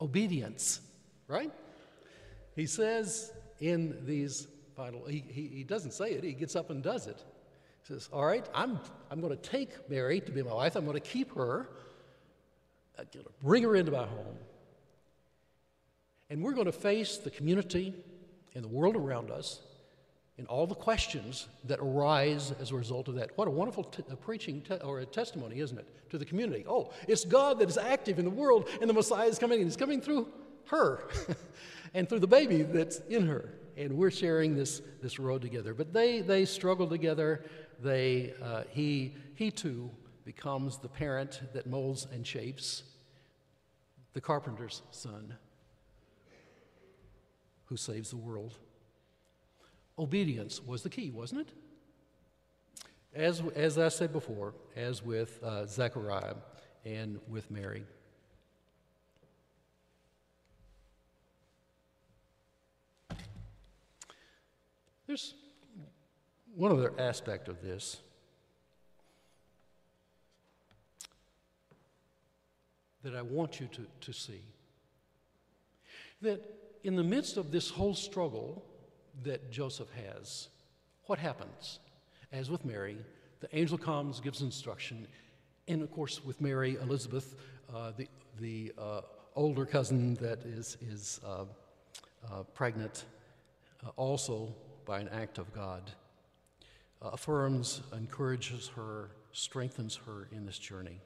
[0.00, 0.80] Obedience,
[1.26, 1.52] right?
[2.56, 6.82] He says in these final, he, he, he doesn't say it, he gets up and
[6.82, 7.22] does it
[7.82, 8.80] He says, All right, I'm,
[9.10, 10.76] I'm going to take Mary to be my wife.
[10.76, 11.68] I'm going to keep her,
[12.98, 14.36] I'm going to bring her into my home.
[16.30, 17.94] And we're going to face the community
[18.54, 19.60] and the world around us
[20.38, 23.36] and all the questions that arise as a result of that.
[23.36, 26.64] What a wonderful t- a preaching or a testimony, isn't it, to the community?
[26.66, 29.66] Oh, it's God that is active in the world, and the Messiah is coming, and
[29.66, 30.28] He's coming through
[30.66, 31.08] her
[31.94, 33.52] and through the baby that's in her.
[33.76, 35.74] And we're sharing this, this road together.
[35.74, 37.44] But they, they struggle together
[37.80, 39.90] they, uh, he, he too
[40.24, 42.82] becomes the parent that molds and shapes
[44.14, 45.34] the carpenter's son
[47.66, 48.58] who saves the world.
[49.98, 51.48] Obedience was the key, wasn't it?
[53.14, 56.36] As, as I said before, as with uh, Zechariah
[56.84, 57.84] and with Mary.
[65.06, 65.34] There's
[66.54, 67.96] one other aspect of this
[73.02, 74.42] that I want you to, to see
[76.20, 76.44] that
[76.84, 78.67] in the midst of this whole struggle
[79.24, 80.48] that Joseph has,
[81.04, 81.78] what happens?
[82.32, 82.98] As with Mary,
[83.40, 85.06] the angel comes, gives instruction,
[85.66, 87.36] and of course, with Mary, Elizabeth,
[87.74, 88.08] uh, the,
[88.40, 89.00] the uh,
[89.36, 91.44] older cousin that is, is uh,
[92.30, 93.04] uh pregnant,
[93.84, 94.54] uh, also
[94.84, 95.90] by an act of God
[97.02, 101.00] uh, affirms, encourages her, strengthens her in this journey.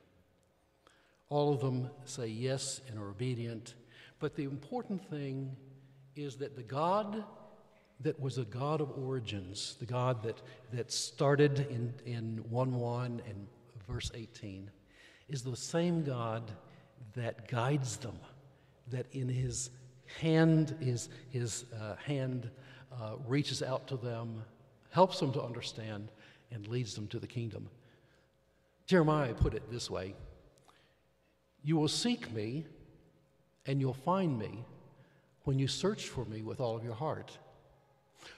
[1.29, 3.75] All of them say yes and are obedient,
[4.21, 5.57] but the important thing
[6.15, 7.25] is that the God
[8.01, 10.41] that was a God of origins, the God that,
[10.73, 13.47] that started in, in 1 1 and
[13.89, 14.71] verse 18,
[15.29, 16.51] is the same God
[17.15, 18.19] that guides them,
[18.91, 19.71] that in his
[20.21, 22.51] hand, his, his uh, hand
[23.01, 24.43] uh, reaches out to them,
[24.91, 26.11] helps them to understand,
[26.51, 27.69] and leads them to the kingdom.
[28.87, 30.15] Jeremiah put it this way
[31.63, 32.67] You will seek me,
[33.67, 34.65] and you'll find me
[35.45, 37.39] when you search for me with all of your heart.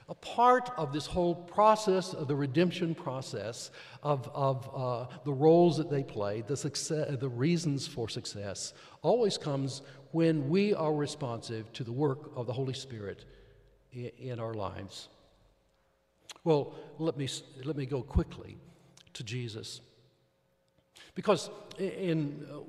[0.09, 3.71] A part of this whole process of the redemption process,
[4.03, 9.37] of, of uh, the roles that they play, the, success, the reasons for success, always
[9.37, 9.81] comes
[10.11, 13.25] when we are responsive to the work of the Holy Spirit
[13.91, 15.09] in, in our lives.
[16.43, 17.27] Well, let me,
[17.63, 18.57] let me go quickly
[19.13, 19.81] to Jesus.
[21.15, 22.59] Because in, uh,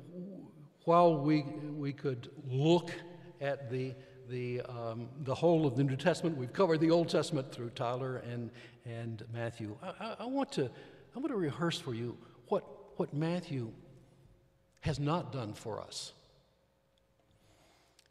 [0.85, 2.93] while we, we could look
[3.41, 3.95] at the
[4.29, 6.37] the, um, the whole of the New Testament.
[6.37, 8.51] We've covered the Old Testament through Tyler and,
[8.85, 9.77] and Matthew.
[9.83, 10.71] I, I, want to,
[11.15, 12.17] I want to rehearse for you
[12.49, 12.65] what,
[12.99, 13.71] what Matthew
[14.81, 16.13] has not done for us.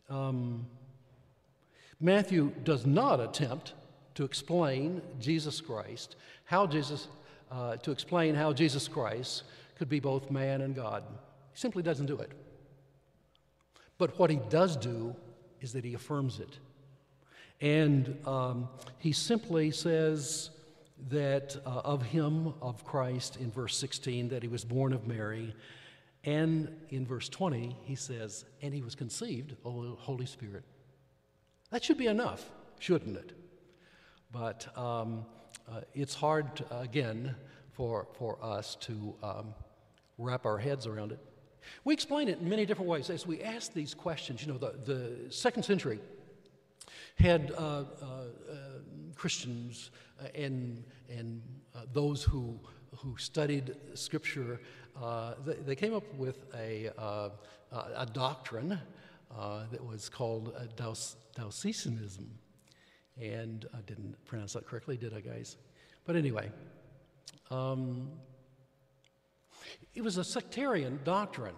[0.09, 0.65] Um,
[1.99, 3.73] Matthew does not attempt
[4.15, 7.07] to explain Jesus Christ, how Jesus,
[7.51, 9.43] uh, to explain how Jesus Christ
[9.77, 11.03] could be both man and God.
[11.51, 12.31] He simply doesn't do it.
[13.97, 15.15] But what he does do
[15.65, 16.59] is that he affirms it.
[17.59, 20.51] And um, he simply says
[21.09, 25.55] that uh, of him, of Christ, in verse 16, that he was born of Mary.
[26.23, 30.63] And in verse 20, he says, and he was conceived the Holy Spirit.
[31.71, 32.47] That should be enough,
[32.77, 33.31] shouldn't it?
[34.31, 35.25] But um,
[35.67, 37.35] uh, it's hard, to, again,
[37.71, 39.55] for, for us to um,
[40.19, 41.19] wrap our heads around it.
[41.83, 44.45] We explain it in many different ways as we ask these questions.
[44.45, 45.99] You know, the, the second century
[47.15, 48.55] had uh, uh, uh
[49.15, 49.91] Christians
[50.21, 51.41] uh, and, and
[51.73, 52.59] uh, those who,
[52.97, 54.59] who studied Scripture,
[55.45, 56.87] they, they, came up with a,
[57.71, 58.79] a doctrine
[59.71, 62.27] that was called Diocesanism.
[63.21, 65.55] And I didn't pronounce that correctly, did I, guys?
[66.05, 66.51] But anyway,
[67.49, 68.11] um,
[69.93, 71.55] it was a sectarian doctrine,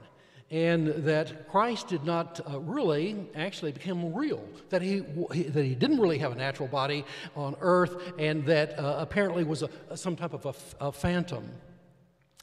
[0.49, 5.99] and that Christ did not uh, really actually become real, that he, that he didn't
[5.99, 7.03] really have a natural body
[7.35, 11.49] on earth, and that uh, apparently was a, some type of a, a, phantom.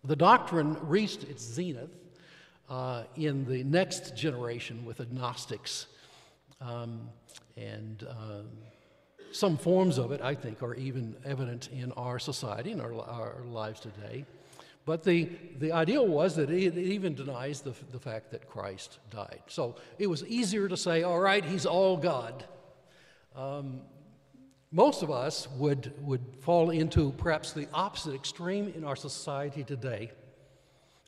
[0.02, 1.90] The doctrine reached its zenith
[2.68, 5.86] uh, in the next generation with the Gnostics.
[6.60, 7.08] Um,
[7.56, 8.42] and uh,
[9.32, 13.42] some forms of it, I think, are even evident in our society, in our, our
[13.46, 14.24] lives today.
[14.86, 19.40] But the, the ideal was that it even denies the, the fact that Christ died.
[19.46, 22.44] So it was easier to say, all right, he's all God.
[23.34, 23.80] Um,
[24.70, 30.10] most of us would, would fall into perhaps the opposite extreme in our society today.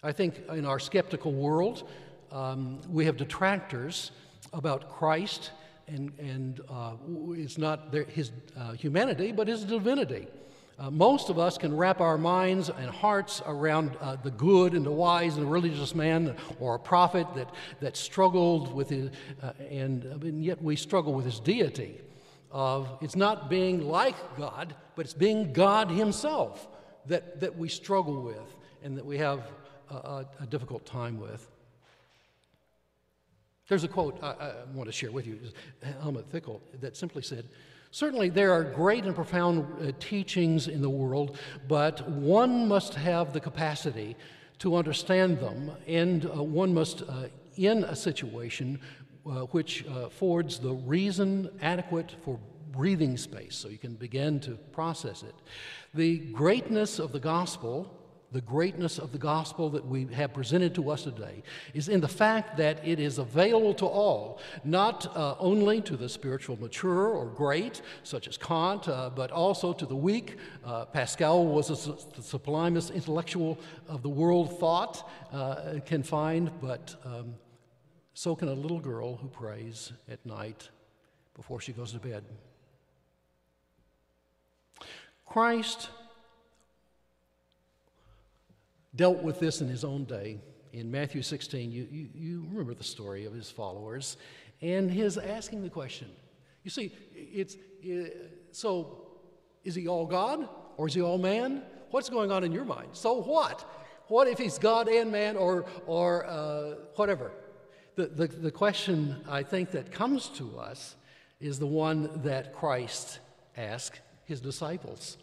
[0.03, 1.89] I think in our skeptical world,
[2.33, 4.13] um, we have detractors
[4.53, 5.51] about Christ,
[5.89, 6.93] and, and uh,
[7.31, 10.29] it's not their, his uh, humanity, but his divinity.
[10.79, 14.85] Uh, most of us can wrap our minds and hearts around uh, the good and
[14.85, 17.51] the wise and the religious man or a prophet that,
[17.81, 19.11] that struggled with his,
[19.43, 21.99] uh, and, and, yet we struggle with his deity.
[22.51, 26.69] Of it's not being like God, but it's being God Himself
[27.07, 29.51] that, that we struggle with and that we have
[29.91, 31.51] a, a, a difficult time with.
[33.69, 35.39] There's a quote I, I want to share with you,
[36.01, 37.49] Helmut Thielicke, that simply said,
[37.91, 43.33] Certainly, there are great and profound uh, teachings in the world, but one must have
[43.33, 44.17] the capacity
[44.59, 48.81] to understand them, and uh, one must, uh, in a situation
[49.27, 52.39] uh, which uh, affords the reason adequate for
[52.71, 55.35] breathing space, so you can begin to process it.
[55.95, 57.91] The greatness of the gospel
[58.37, 62.09] the greatness of the gospel that we have presented to us today is in the
[62.23, 67.25] fact that it is available to all, not uh, only to the spiritual mature or
[67.25, 70.37] great, such as Kant, uh, but also to the weak.
[70.67, 73.59] Uh, Pascal was a, the sublimest intellectual
[73.89, 77.37] of the world thought uh, can find, but um,
[78.13, 80.69] so can a little girl who prays at night
[81.35, 82.23] before she goes to bed.
[85.25, 85.89] Christ
[88.97, 90.41] dealt with this in his own day.
[90.73, 94.17] In Matthew 16, you, you, you remember the story of his followers
[94.61, 96.09] and his asking the question.
[96.65, 99.07] You see, it's it, so
[99.65, 101.63] is he all God or is he all man?
[101.91, 102.89] What's going on in your mind?
[102.93, 103.65] So what?
[104.09, 107.33] What if he's God and man or, or uh, whatever?
[107.97, 110.97] The, the, the question I think that comes to us
[111.41, 113.21] is the one that Christ
[113.57, 115.17] asked his disciples.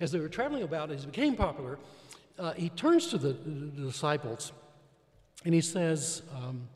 [0.00, 1.78] As they were traveling about, as he became popular,
[2.38, 4.52] uh, he turns to the, the, disciples
[5.44, 6.68] And he says, um,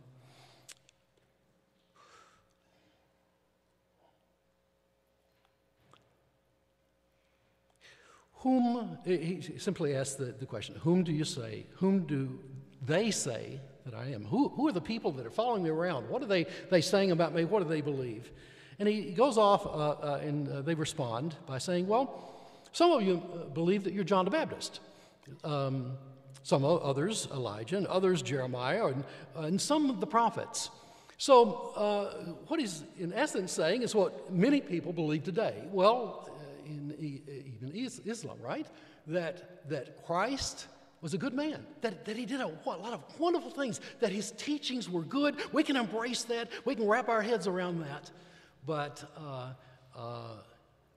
[8.35, 12.39] Whom, he simply asks the, the question, Whom do you say, whom do
[12.87, 14.25] they say that I am?
[14.25, 16.09] Who, who are the people that are following me around?
[16.09, 17.45] What are they, they saying about me?
[17.45, 18.31] What do they believe?
[18.79, 22.33] And he goes off uh, uh, and uh, they respond by saying, Well,
[22.73, 24.81] some of you uh, believe that you're John the Baptist.
[25.45, 25.99] Um,
[26.43, 29.05] some others, Elijah, and others, Jeremiah, and,
[29.37, 30.71] uh, and some of the prophets.
[31.19, 35.65] So, uh, what he's in essence saying is what many people believe today.
[35.71, 36.29] Well,
[36.65, 37.73] in even
[38.07, 38.67] Islam, right?
[39.07, 40.67] That, that Christ
[41.01, 44.13] was a good man, that, that he did a, a, lot of wonderful things, that
[44.13, 45.37] his teachings were good.
[45.53, 48.11] We can embrace that, we can wrap our heads around that.
[48.67, 49.53] But uh,
[49.97, 50.37] uh,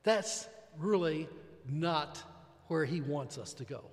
[0.03, 1.27] that's really
[1.69, 2.21] not
[2.67, 3.84] where he wants us to go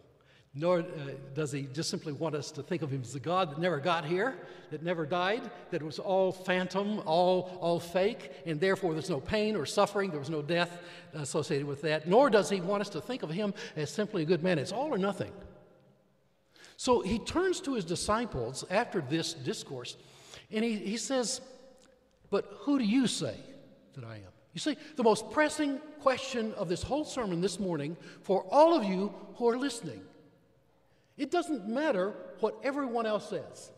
[0.53, 0.85] nor uh,
[1.33, 3.79] does he just simply want us to think of him as the God that never
[3.79, 4.35] got here,
[4.73, 9.55] that never died, that was all phantom, all, all fake, and therefore there's no pain
[9.55, 10.79] or suffering, there was no death
[11.15, 12.09] associated with that.
[12.09, 14.59] Nor does he want us to think of him as simply a good man.
[14.59, 15.31] It's all or nothing.
[16.77, 19.97] So he turns to his disciples after this discourse,
[20.51, 21.41] and he, he says,
[22.29, 23.37] But who do you say
[23.95, 24.33] that I am?
[24.53, 28.83] You see, the most pressing question of this whole sermon this morning for all of
[28.83, 30.01] you who are listening
[31.21, 33.71] it doesn't matter what everyone else says.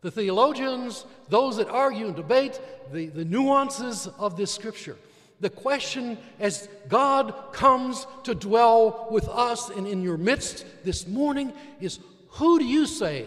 [0.00, 2.58] The theologians, those that argue and debate
[2.90, 4.96] the, the nuances of this scripture.
[5.40, 11.52] The question as God comes to dwell with us and in your midst this morning
[11.78, 13.26] is who do you say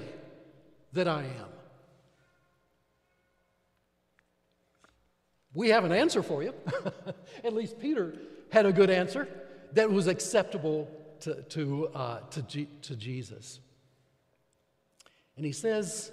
[0.94, 1.52] that I am?
[5.54, 6.56] We have an answer for you.
[7.44, 8.16] At least Peter
[8.50, 9.28] had a good answer
[9.74, 10.90] that was acceptable
[11.22, 13.60] to, to, uh, to, G- to Jesus.
[15.38, 16.12] And he says,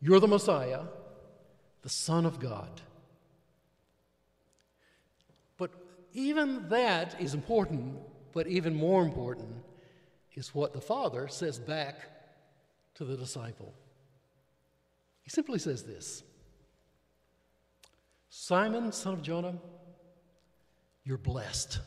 [0.00, 0.82] You're the Messiah,
[1.82, 2.80] the Son of God.
[5.56, 5.70] But
[6.12, 7.96] even that is important,
[8.32, 9.54] but even more important
[10.34, 11.96] is what the Father says back
[12.94, 13.72] to the disciple.
[15.22, 16.22] He simply says this
[18.28, 19.54] Simon, son of Jonah,
[21.04, 21.80] you're blessed.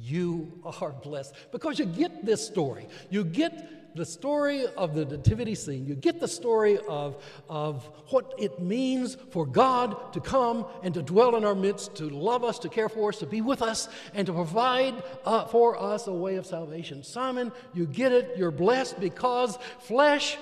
[0.00, 2.86] You are blessed because you get this story.
[3.10, 5.84] You get the story of the nativity scene.
[5.86, 11.02] You get the story of, of what it means for God to come and to
[11.02, 13.88] dwell in our midst, to love us, to care for us, to be with us,
[14.14, 17.02] and to provide uh, for us a way of salvation.
[17.02, 18.36] Simon, you get it.
[18.36, 20.36] You're blessed because flesh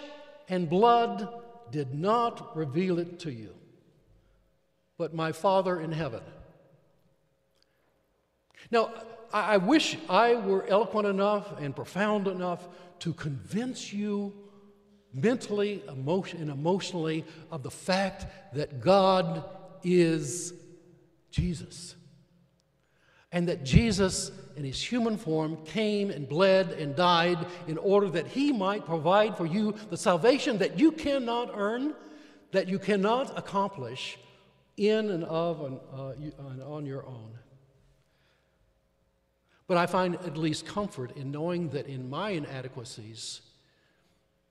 [0.49, 3.55] and blood did not reveal it to you,
[4.99, 6.23] but my Father in heaven.
[8.71, 8.93] Now,
[9.41, 12.67] I wish I were eloquent enough and profound enough
[13.01, 14.33] to convince you
[15.13, 19.45] mentally emotion, and emotionally of the fact that God
[19.83, 20.53] is
[21.31, 21.95] Jesus.
[23.33, 28.27] And that Jesus, in his human form, came and bled and died in order that
[28.27, 31.95] he might provide for you the salvation that you cannot earn,
[32.53, 34.19] that you cannot accomplish
[34.77, 37.39] in and of and, uh, on your own.
[39.67, 43.41] But I find at least comfort in knowing that in my inadequacies,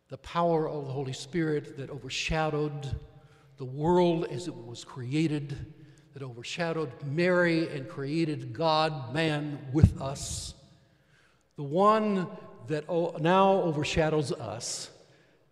[0.09, 2.99] the power of the Holy Spirit that overshadowed
[3.57, 5.73] the world as it was created,
[6.13, 10.53] that overshadowed Mary and created God, man, with us,
[11.55, 12.27] the one
[12.67, 12.89] that
[13.21, 14.89] now overshadows us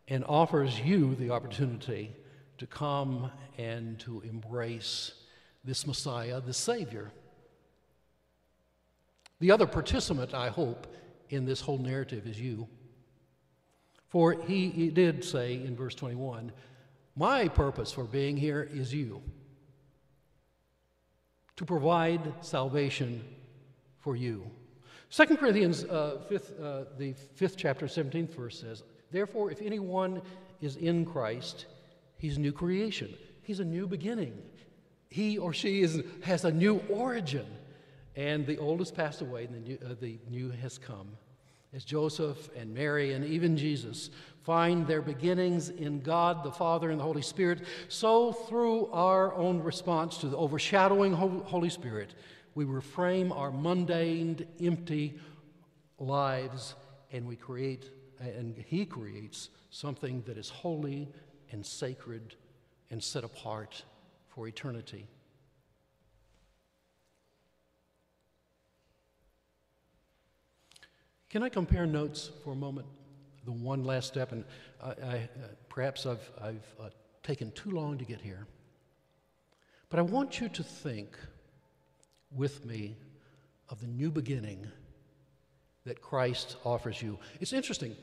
[0.07, 2.13] and offers you the opportunity
[2.57, 5.13] to come and to embrace
[5.63, 7.11] this Messiah, the Savior.
[9.43, 10.87] The other participant, I hope,
[11.27, 12.65] in this whole narrative is you.
[14.07, 16.53] For he, he did say in verse 21
[17.17, 19.21] My purpose for being here is you,
[21.57, 23.21] to provide salvation
[23.99, 24.49] for you.
[25.09, 30.21] 2 Corinthians, uh, fifth, uh, the fifth chapter, 17th verse says, Therefore, if anyone
[30.61, 31.65] is in Christ,
[32.17, 33.13] he's a new creation.
[33.41, 34.41] He's a new beginning.
[35.09, 37.45] He or she is, has a new origin.
[38.15, 41.09] And the old has passed away, and the new, uh, the new has come.
[41.73, 44.11] As Joseph and Mary and even Jesus
[44.43, 49.63] find their beginnings in God the Father and the Holy Spirit, so through our own
[49.63, 52.13] response to the overshadowing Holy Spirit,
[52.53, 55.19] we reframe our mundane, empty
[55.97, 56.75] lives,
[57.11, 57.89] and we create,
[58.19, 61.09] and He creates something that is holy
[61.51, 62.35] and sacred
[62.91, 63.83] and set apart
[64.27, 65.07] for eternity.
[71.33, 72.85] Can I compare notes for a moment?
[73.45, 74.45] the one last step, and
[74.79, 76.89] I, I, uh, perhaps I've, I've uh,
[77.23, 78.45] taken too long to get here.
[79.89, 81.17] But I want you to think
[82.31, 82.95] with me
[83.69, 84.67] of the new beginning
[85.85, 87.17] that Christ offers you.
[87.41, 87.95] It's interesting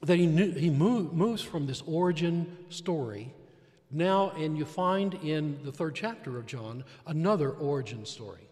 [0.00, 3.30] that he, knew, he move, moves from this origin story
[3.90, 8.48] now, and you find in the third chapter of John another origin story.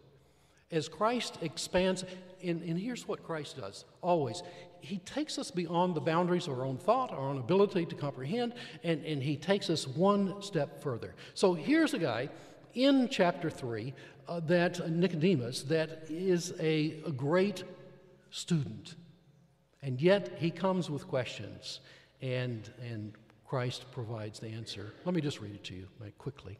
[0.70, 2.04] As Christ expands,
[2.42, 4.42] and, and here's what Christ does always
[4.80, 8.54] He takes us beyond the boundaries of our own thought, our own ability to comprehend,
[8.82, 11.14] and, and He takes us one step further.
[11.34, 12.28] So here's a guy
[12.74, 13.92] in chapter 3
[14.28, 17.64] uh, that Nicodemus, that is a, a great
[18.30, 18.94] student.
[19.82, 21.80] And yet he comes with questions,
[22.20, 23.12] and, and
[23.44, 24.92] Christ provides the answer.
[25.04, 25.88] Let me just read it to you
[26.18, 26.56] quickly.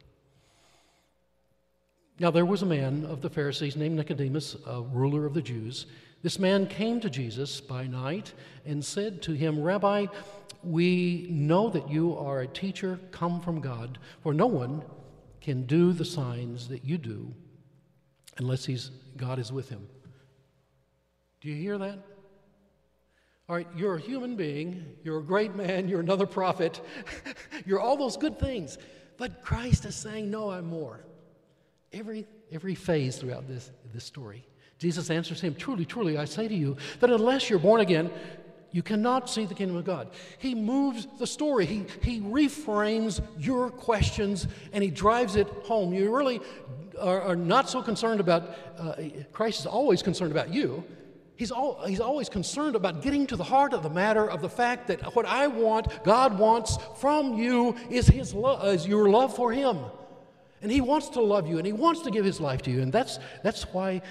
[2.19, 5.87] Now, there was a man of the Pharisees named Nicodemus, a ruler of the Jews.
[6.21, 8.33] This man came to Jesus by night
[8.65, 10.05] and said to him, Rabbi,
[10.63, 14.83] we know that you are a teacher come from God, for no one
[15.41, 17.33] can do the signs that you do
[18.37, 19.87] unless he's, God is with him.
[21.41, 21.99] Do you hear that?
[23.49, 26.79] All right, you're a human being, you're a great man, you're another prophet,
[27.65, 28.77] you're all those good things.
[29.17, 31.05] But Christ is saying, No, I'm more.
[31.93, 34.45] Every, every phase throughout this, this story.
[34.79, 38.11] Jesus answers him, Truly, truly, I say to you that unless you're born again,
[38.71, 40.09] you cannot see the kingdom of God.
[40.39, 45.93] He moves the story, he, he reframes your questions, and he drives it home.
[45.93, 46.41] You really
[46.99, 48.95] are, are not so concerned about, uh,
[49.31, 50.83] Christ is always concerned about you.
[51.35, 54.49] He's, all, he's always concerned about getting to the heart of the matter of the
[54.49, 59.35] fact that what I want, God wants from you, is, his lo- is your love
[59.35, 59.79] for Him.
[60.63, 62.81] And He wants to love you and He wants to give His life to you.
[62.81, 64.01] And that's, that's why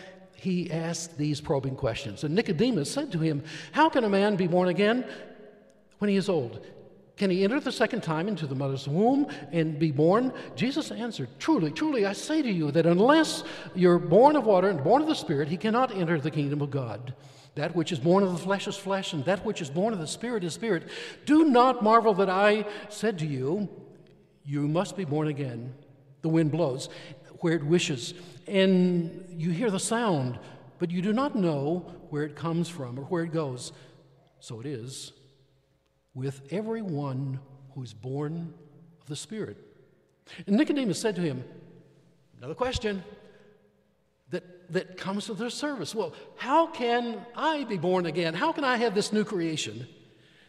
[0.43, 2.25] he asked these probing questions.
[2.25, 5.05] And Nicodemus said to him, How can a man be born again
[5.99, 6.67] when he is old?
[7.17, 10.33] Can he enter the second time into the mother's womb and be born?
[10.57, 13.45] Jesus answered, Truly, truly, I say to you that unless
[13.77, 16.73] you're born of water and born of the Spirit, he cannot enter the kingdom of
[16.73, 17.15] God.
[17.55, 20.01] That which is born of the flesh is flesh, and that which is born of
[20.01, 20.89] the Spirit is spirit.
[21.25, 23.69] Do not marvel that I said to you,
[24.45, 25.73] You must be born again.
[26.23, 26.89] The wind blows
[27.41, 28.15] where it wishes
[28.47, 30.39] and you hear the sound,
[30.79, 33.73] but you do not know where it comes from or where it goes.
[34.41, 35.13] So it is
[36.15, 37.41] with everyone
[37.75, 38.53] who is born
[39.01, 39.57] of the Spirit.
[40.47, 41.45] And Nicodemus said to him,
[42.39, 43.05] Another question
[44.31, 45.95] that, that comes to their service.
[45.95, 48.35] Well, how can I be born again?
[48.35, 49.87] How can I have this new creation?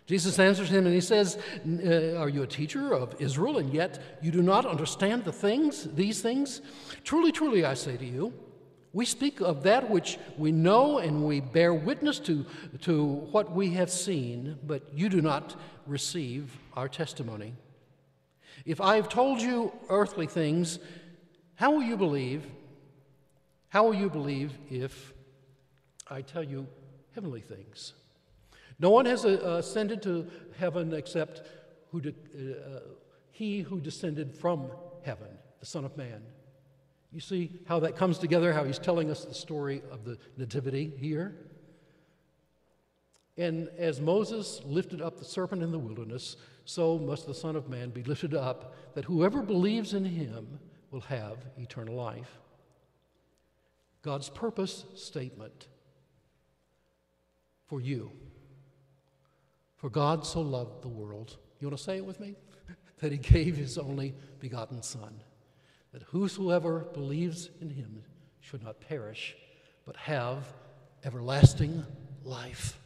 [0.05, 3.99] Jesus answers him and he says, uh, Are you a teacher of Israel and yet
[4.21, 6.61] you do not understand the things, these things?
[7.03, 8.33] Truly, truly, I say to you,
[8.91, 12.45] we speak of that which we know and we bear witness to,
[12.81, 15.55] to what we have seen, but you do not
[15.87, 17.53] receive our testimony.
[18.65, 20.79] If I have told you earthly things,
[21.55, 22.45] how will you believe?
[23.69, 25.13] How will you believe if
[26.07, 26.67] I tell you
[27.15, 27.93] heavenly things?
[28.79, 31.41] No one has uh, ascended to heaven except
[31.91, 32.79] who de- uh,
[33.31, 34.69] he who descended from
[35.03, 35.27] heaven,
[35.59, 36.21] the Son of Man.
[37.11, 40.91] You see how that comes together, how he's telling us the story of the Nativity
[40.97, 41.35] here?
[43.37, 47.69] And as Moses lifted up the serpent in the wilderness, so must the Son of
[47.69, 50.59] Man be lifted up, that whoever believes in him
[50.91, 52.39] will have eternal life.
[54.03, 55.67] God's purpose statement
[57.67, 58.11] for you.
[59.83, 61.35] For God so loved the world.
[61.59, 62.35] You want to say it with me?
[62.99, 65.13] that he gave his only begotten Son,
[65.91, 68.01] that whosoever believes in him
[68.39, 69.35] should not perish,
[69.85, 70.45] but have
[71.03, 71.85] everlasting
[72.23, 72.79] life.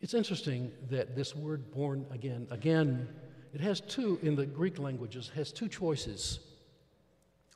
[0.00, 3.06] It's interesting that this word born again, again,
[3.52, 6.40] it has two, in the Greek languages, has two choices.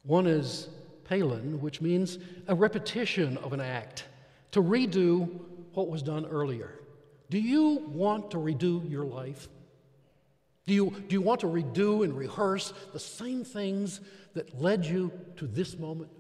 [0.02, 0.68] One is
[1.04, 4.04] palin, which means a repetition of an act,
[4.52, 5.28] to redo
[5.72, 6.74] what was done earlier.
[7.30, 9.48] Do you want to redo your life?
[10.66, 14.00] Do you, do you want to redo and rehearse the same things
[14.34, 16.10] that led you to this moment?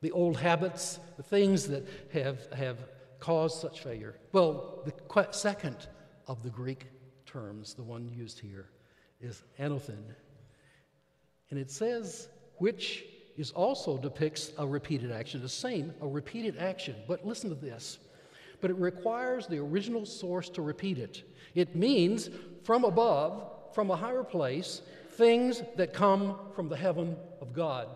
[0.00, 2.78] The old habits, the things that have, have
[3.20, 4.16] caused such failure?
[4.32, 5.88] Well, the second
[6.26, 6.86] of the Greek
[7.26, 8.70] terms, the one used here,
[9.20, 10.02] is anothen.
[11.50, 12.28] And it says
[12.60, 13.04] which
[13.38, 16.94] is also depicts a repeated action, the same, a repeated action.
[17.08, 17.98] But listen to this.
[18.60, 21.24] But it requires the original source to repeat it.
[21.54, 22.28] It means
[22.62, 24.82] from above, from a higher place,
[25.12, 27.88] things that come from the heaven of God.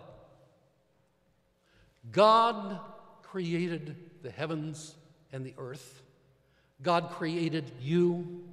[2.11, 2.81] God
[3.23, 4.95] created the heavens
[5.31, 6.01] and the earth.
[6.83, 8.45] God created you,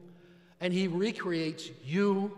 [0.59, 2.37] and He recreates you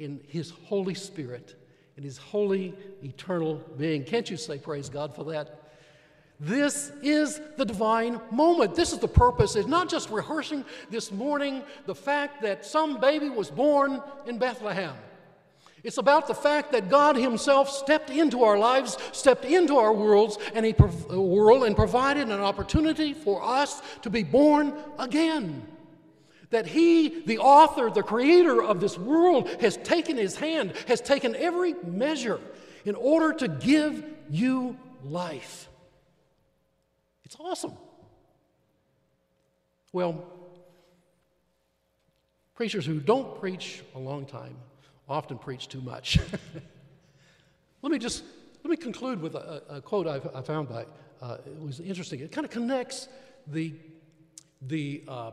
[0.00, 1.54] in His Holy Spirit,
[1.96, 4.04] in His holy, eternal being.
[4.04, 5.60] Can't you say praise God for that?
[6.40, 8.74] This is the divine moment.
[8.74, 9.54] This is the purpose.
[9.54, 14.94] It's not just rehearsing this morning the fact that some baby was born in Bethlehem.
[15.84, 20.38] It's about the fact that God Himself stepped into our lives, stepped into our worlds,
[20.54, 25.66] and He prov- world, and provided an opportunity for us to be born again.
[26.50, 31.34] That He, the author, the creator of this world, has taken His hand, has taken
[31.36, 32.40] every measure
[32.84, 35.68] in order to give you life.
[37.24, 37.72] It's awesome.
[39.92, 40.24] Well,
[42.54, 44.56] preachers who don't preach a long time
[45.08, 46.18] often preach too much.
[47.82, 48.24] let me just
[48.62, 50.86] let me conclude with a, a quote I, I, found by
[51.20, 52.20] uh, it was interesting.
[52.20, 53.08] It kind of connects
[53.46, 53.74] the
[54.62, 55.32] the uh,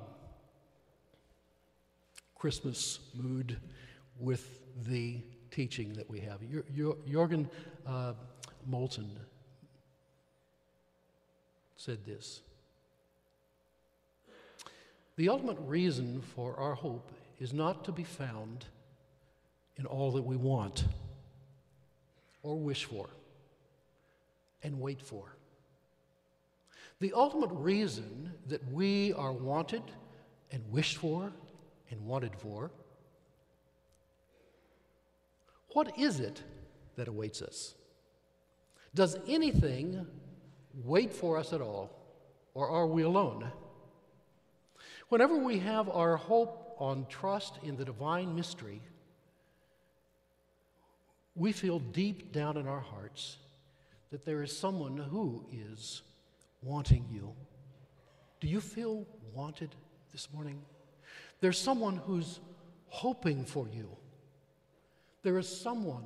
[2.41, 3.57] Christmas mood
[4.19, 5.21] with the
[5.51, 6.39] teaching that we have.
[7.07, 7.47] Jürgen
[7.85, 8.13] uh,
[8.67, 9.11] Moltmann
[11.77, 12.41] said this
[15.17, 18.65] The ultimate reason for our hope is not to be found
[19.77, 20.85] in all that we want
[22.41, 23.07] or wish for
[24.63, 25.35] and wait for.
[27.01, 29.83] The ultimate reason that we are wanted
[30.51, 31.31] and wished for
[31.91, 32.71] and wanted for,
[35.73, 36.41] what is it
[36.95, 37.75] that awaits us?
[38.93, 40.05] Does anything
[40.73, 41.91] wait for us at all,
[42.53, 43.51] or are we alone?
[45.09, 48.81] Whenever we have our hope on trust in the divine mystery,
[51.35, 53.37] we feel deep down in our hearts
[54.11, 56.01] that there is someone who is
[56.61, 57.33] wanting you.
[58.41, 59.75] Do you feel wanted
[60.11, 60.61] this morning?
[61.41, 62.39] There's someone who's
[62.87, 63.89] hoping for you.
[65.23, 66.05] There is someone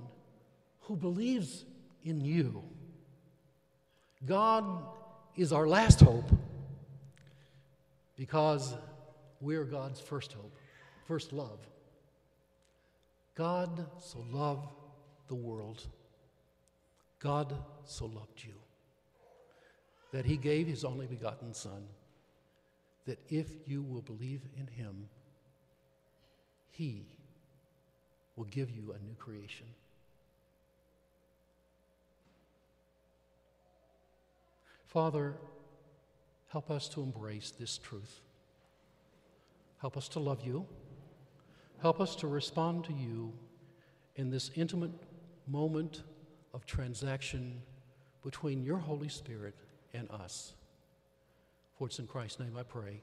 [0.82, 1.66] who believes
[2.04, 2.64] in you.
[4.26, 4.66] God
[5.36, 6.30] is our last hope
[8.18, 8.76] because
[9.42, 10.58] we're God's first hope,
[11.06, 11.60] first love.
[13.36, 14.70] God so loved
[15.28, 15.86] the world.
[17.20, 18.54] God so loved you
[20.12, 21.84] that he gave his only begotten Son,
[23.06, 25.10] that if you will believe in him,
[26.78, 27.06] he
[28.36, 29.66] will give you a new creation.
[34.86, 35.36] Father,
[36.50, 38.20] help us to embrace this truth.
[39.80, 40.66] Help us to love you.
[41.82, 43.32] Help us to respond to you
[44.16, 44.92] in this intimate
[45.48, 46.04] moment
[46.54, 47.62] of transaction
[48.24, 49.56] between your Holy Spirit
[49.94, 50.54] and us.
[51.78, 53.02] For it's in Christ's name I pray.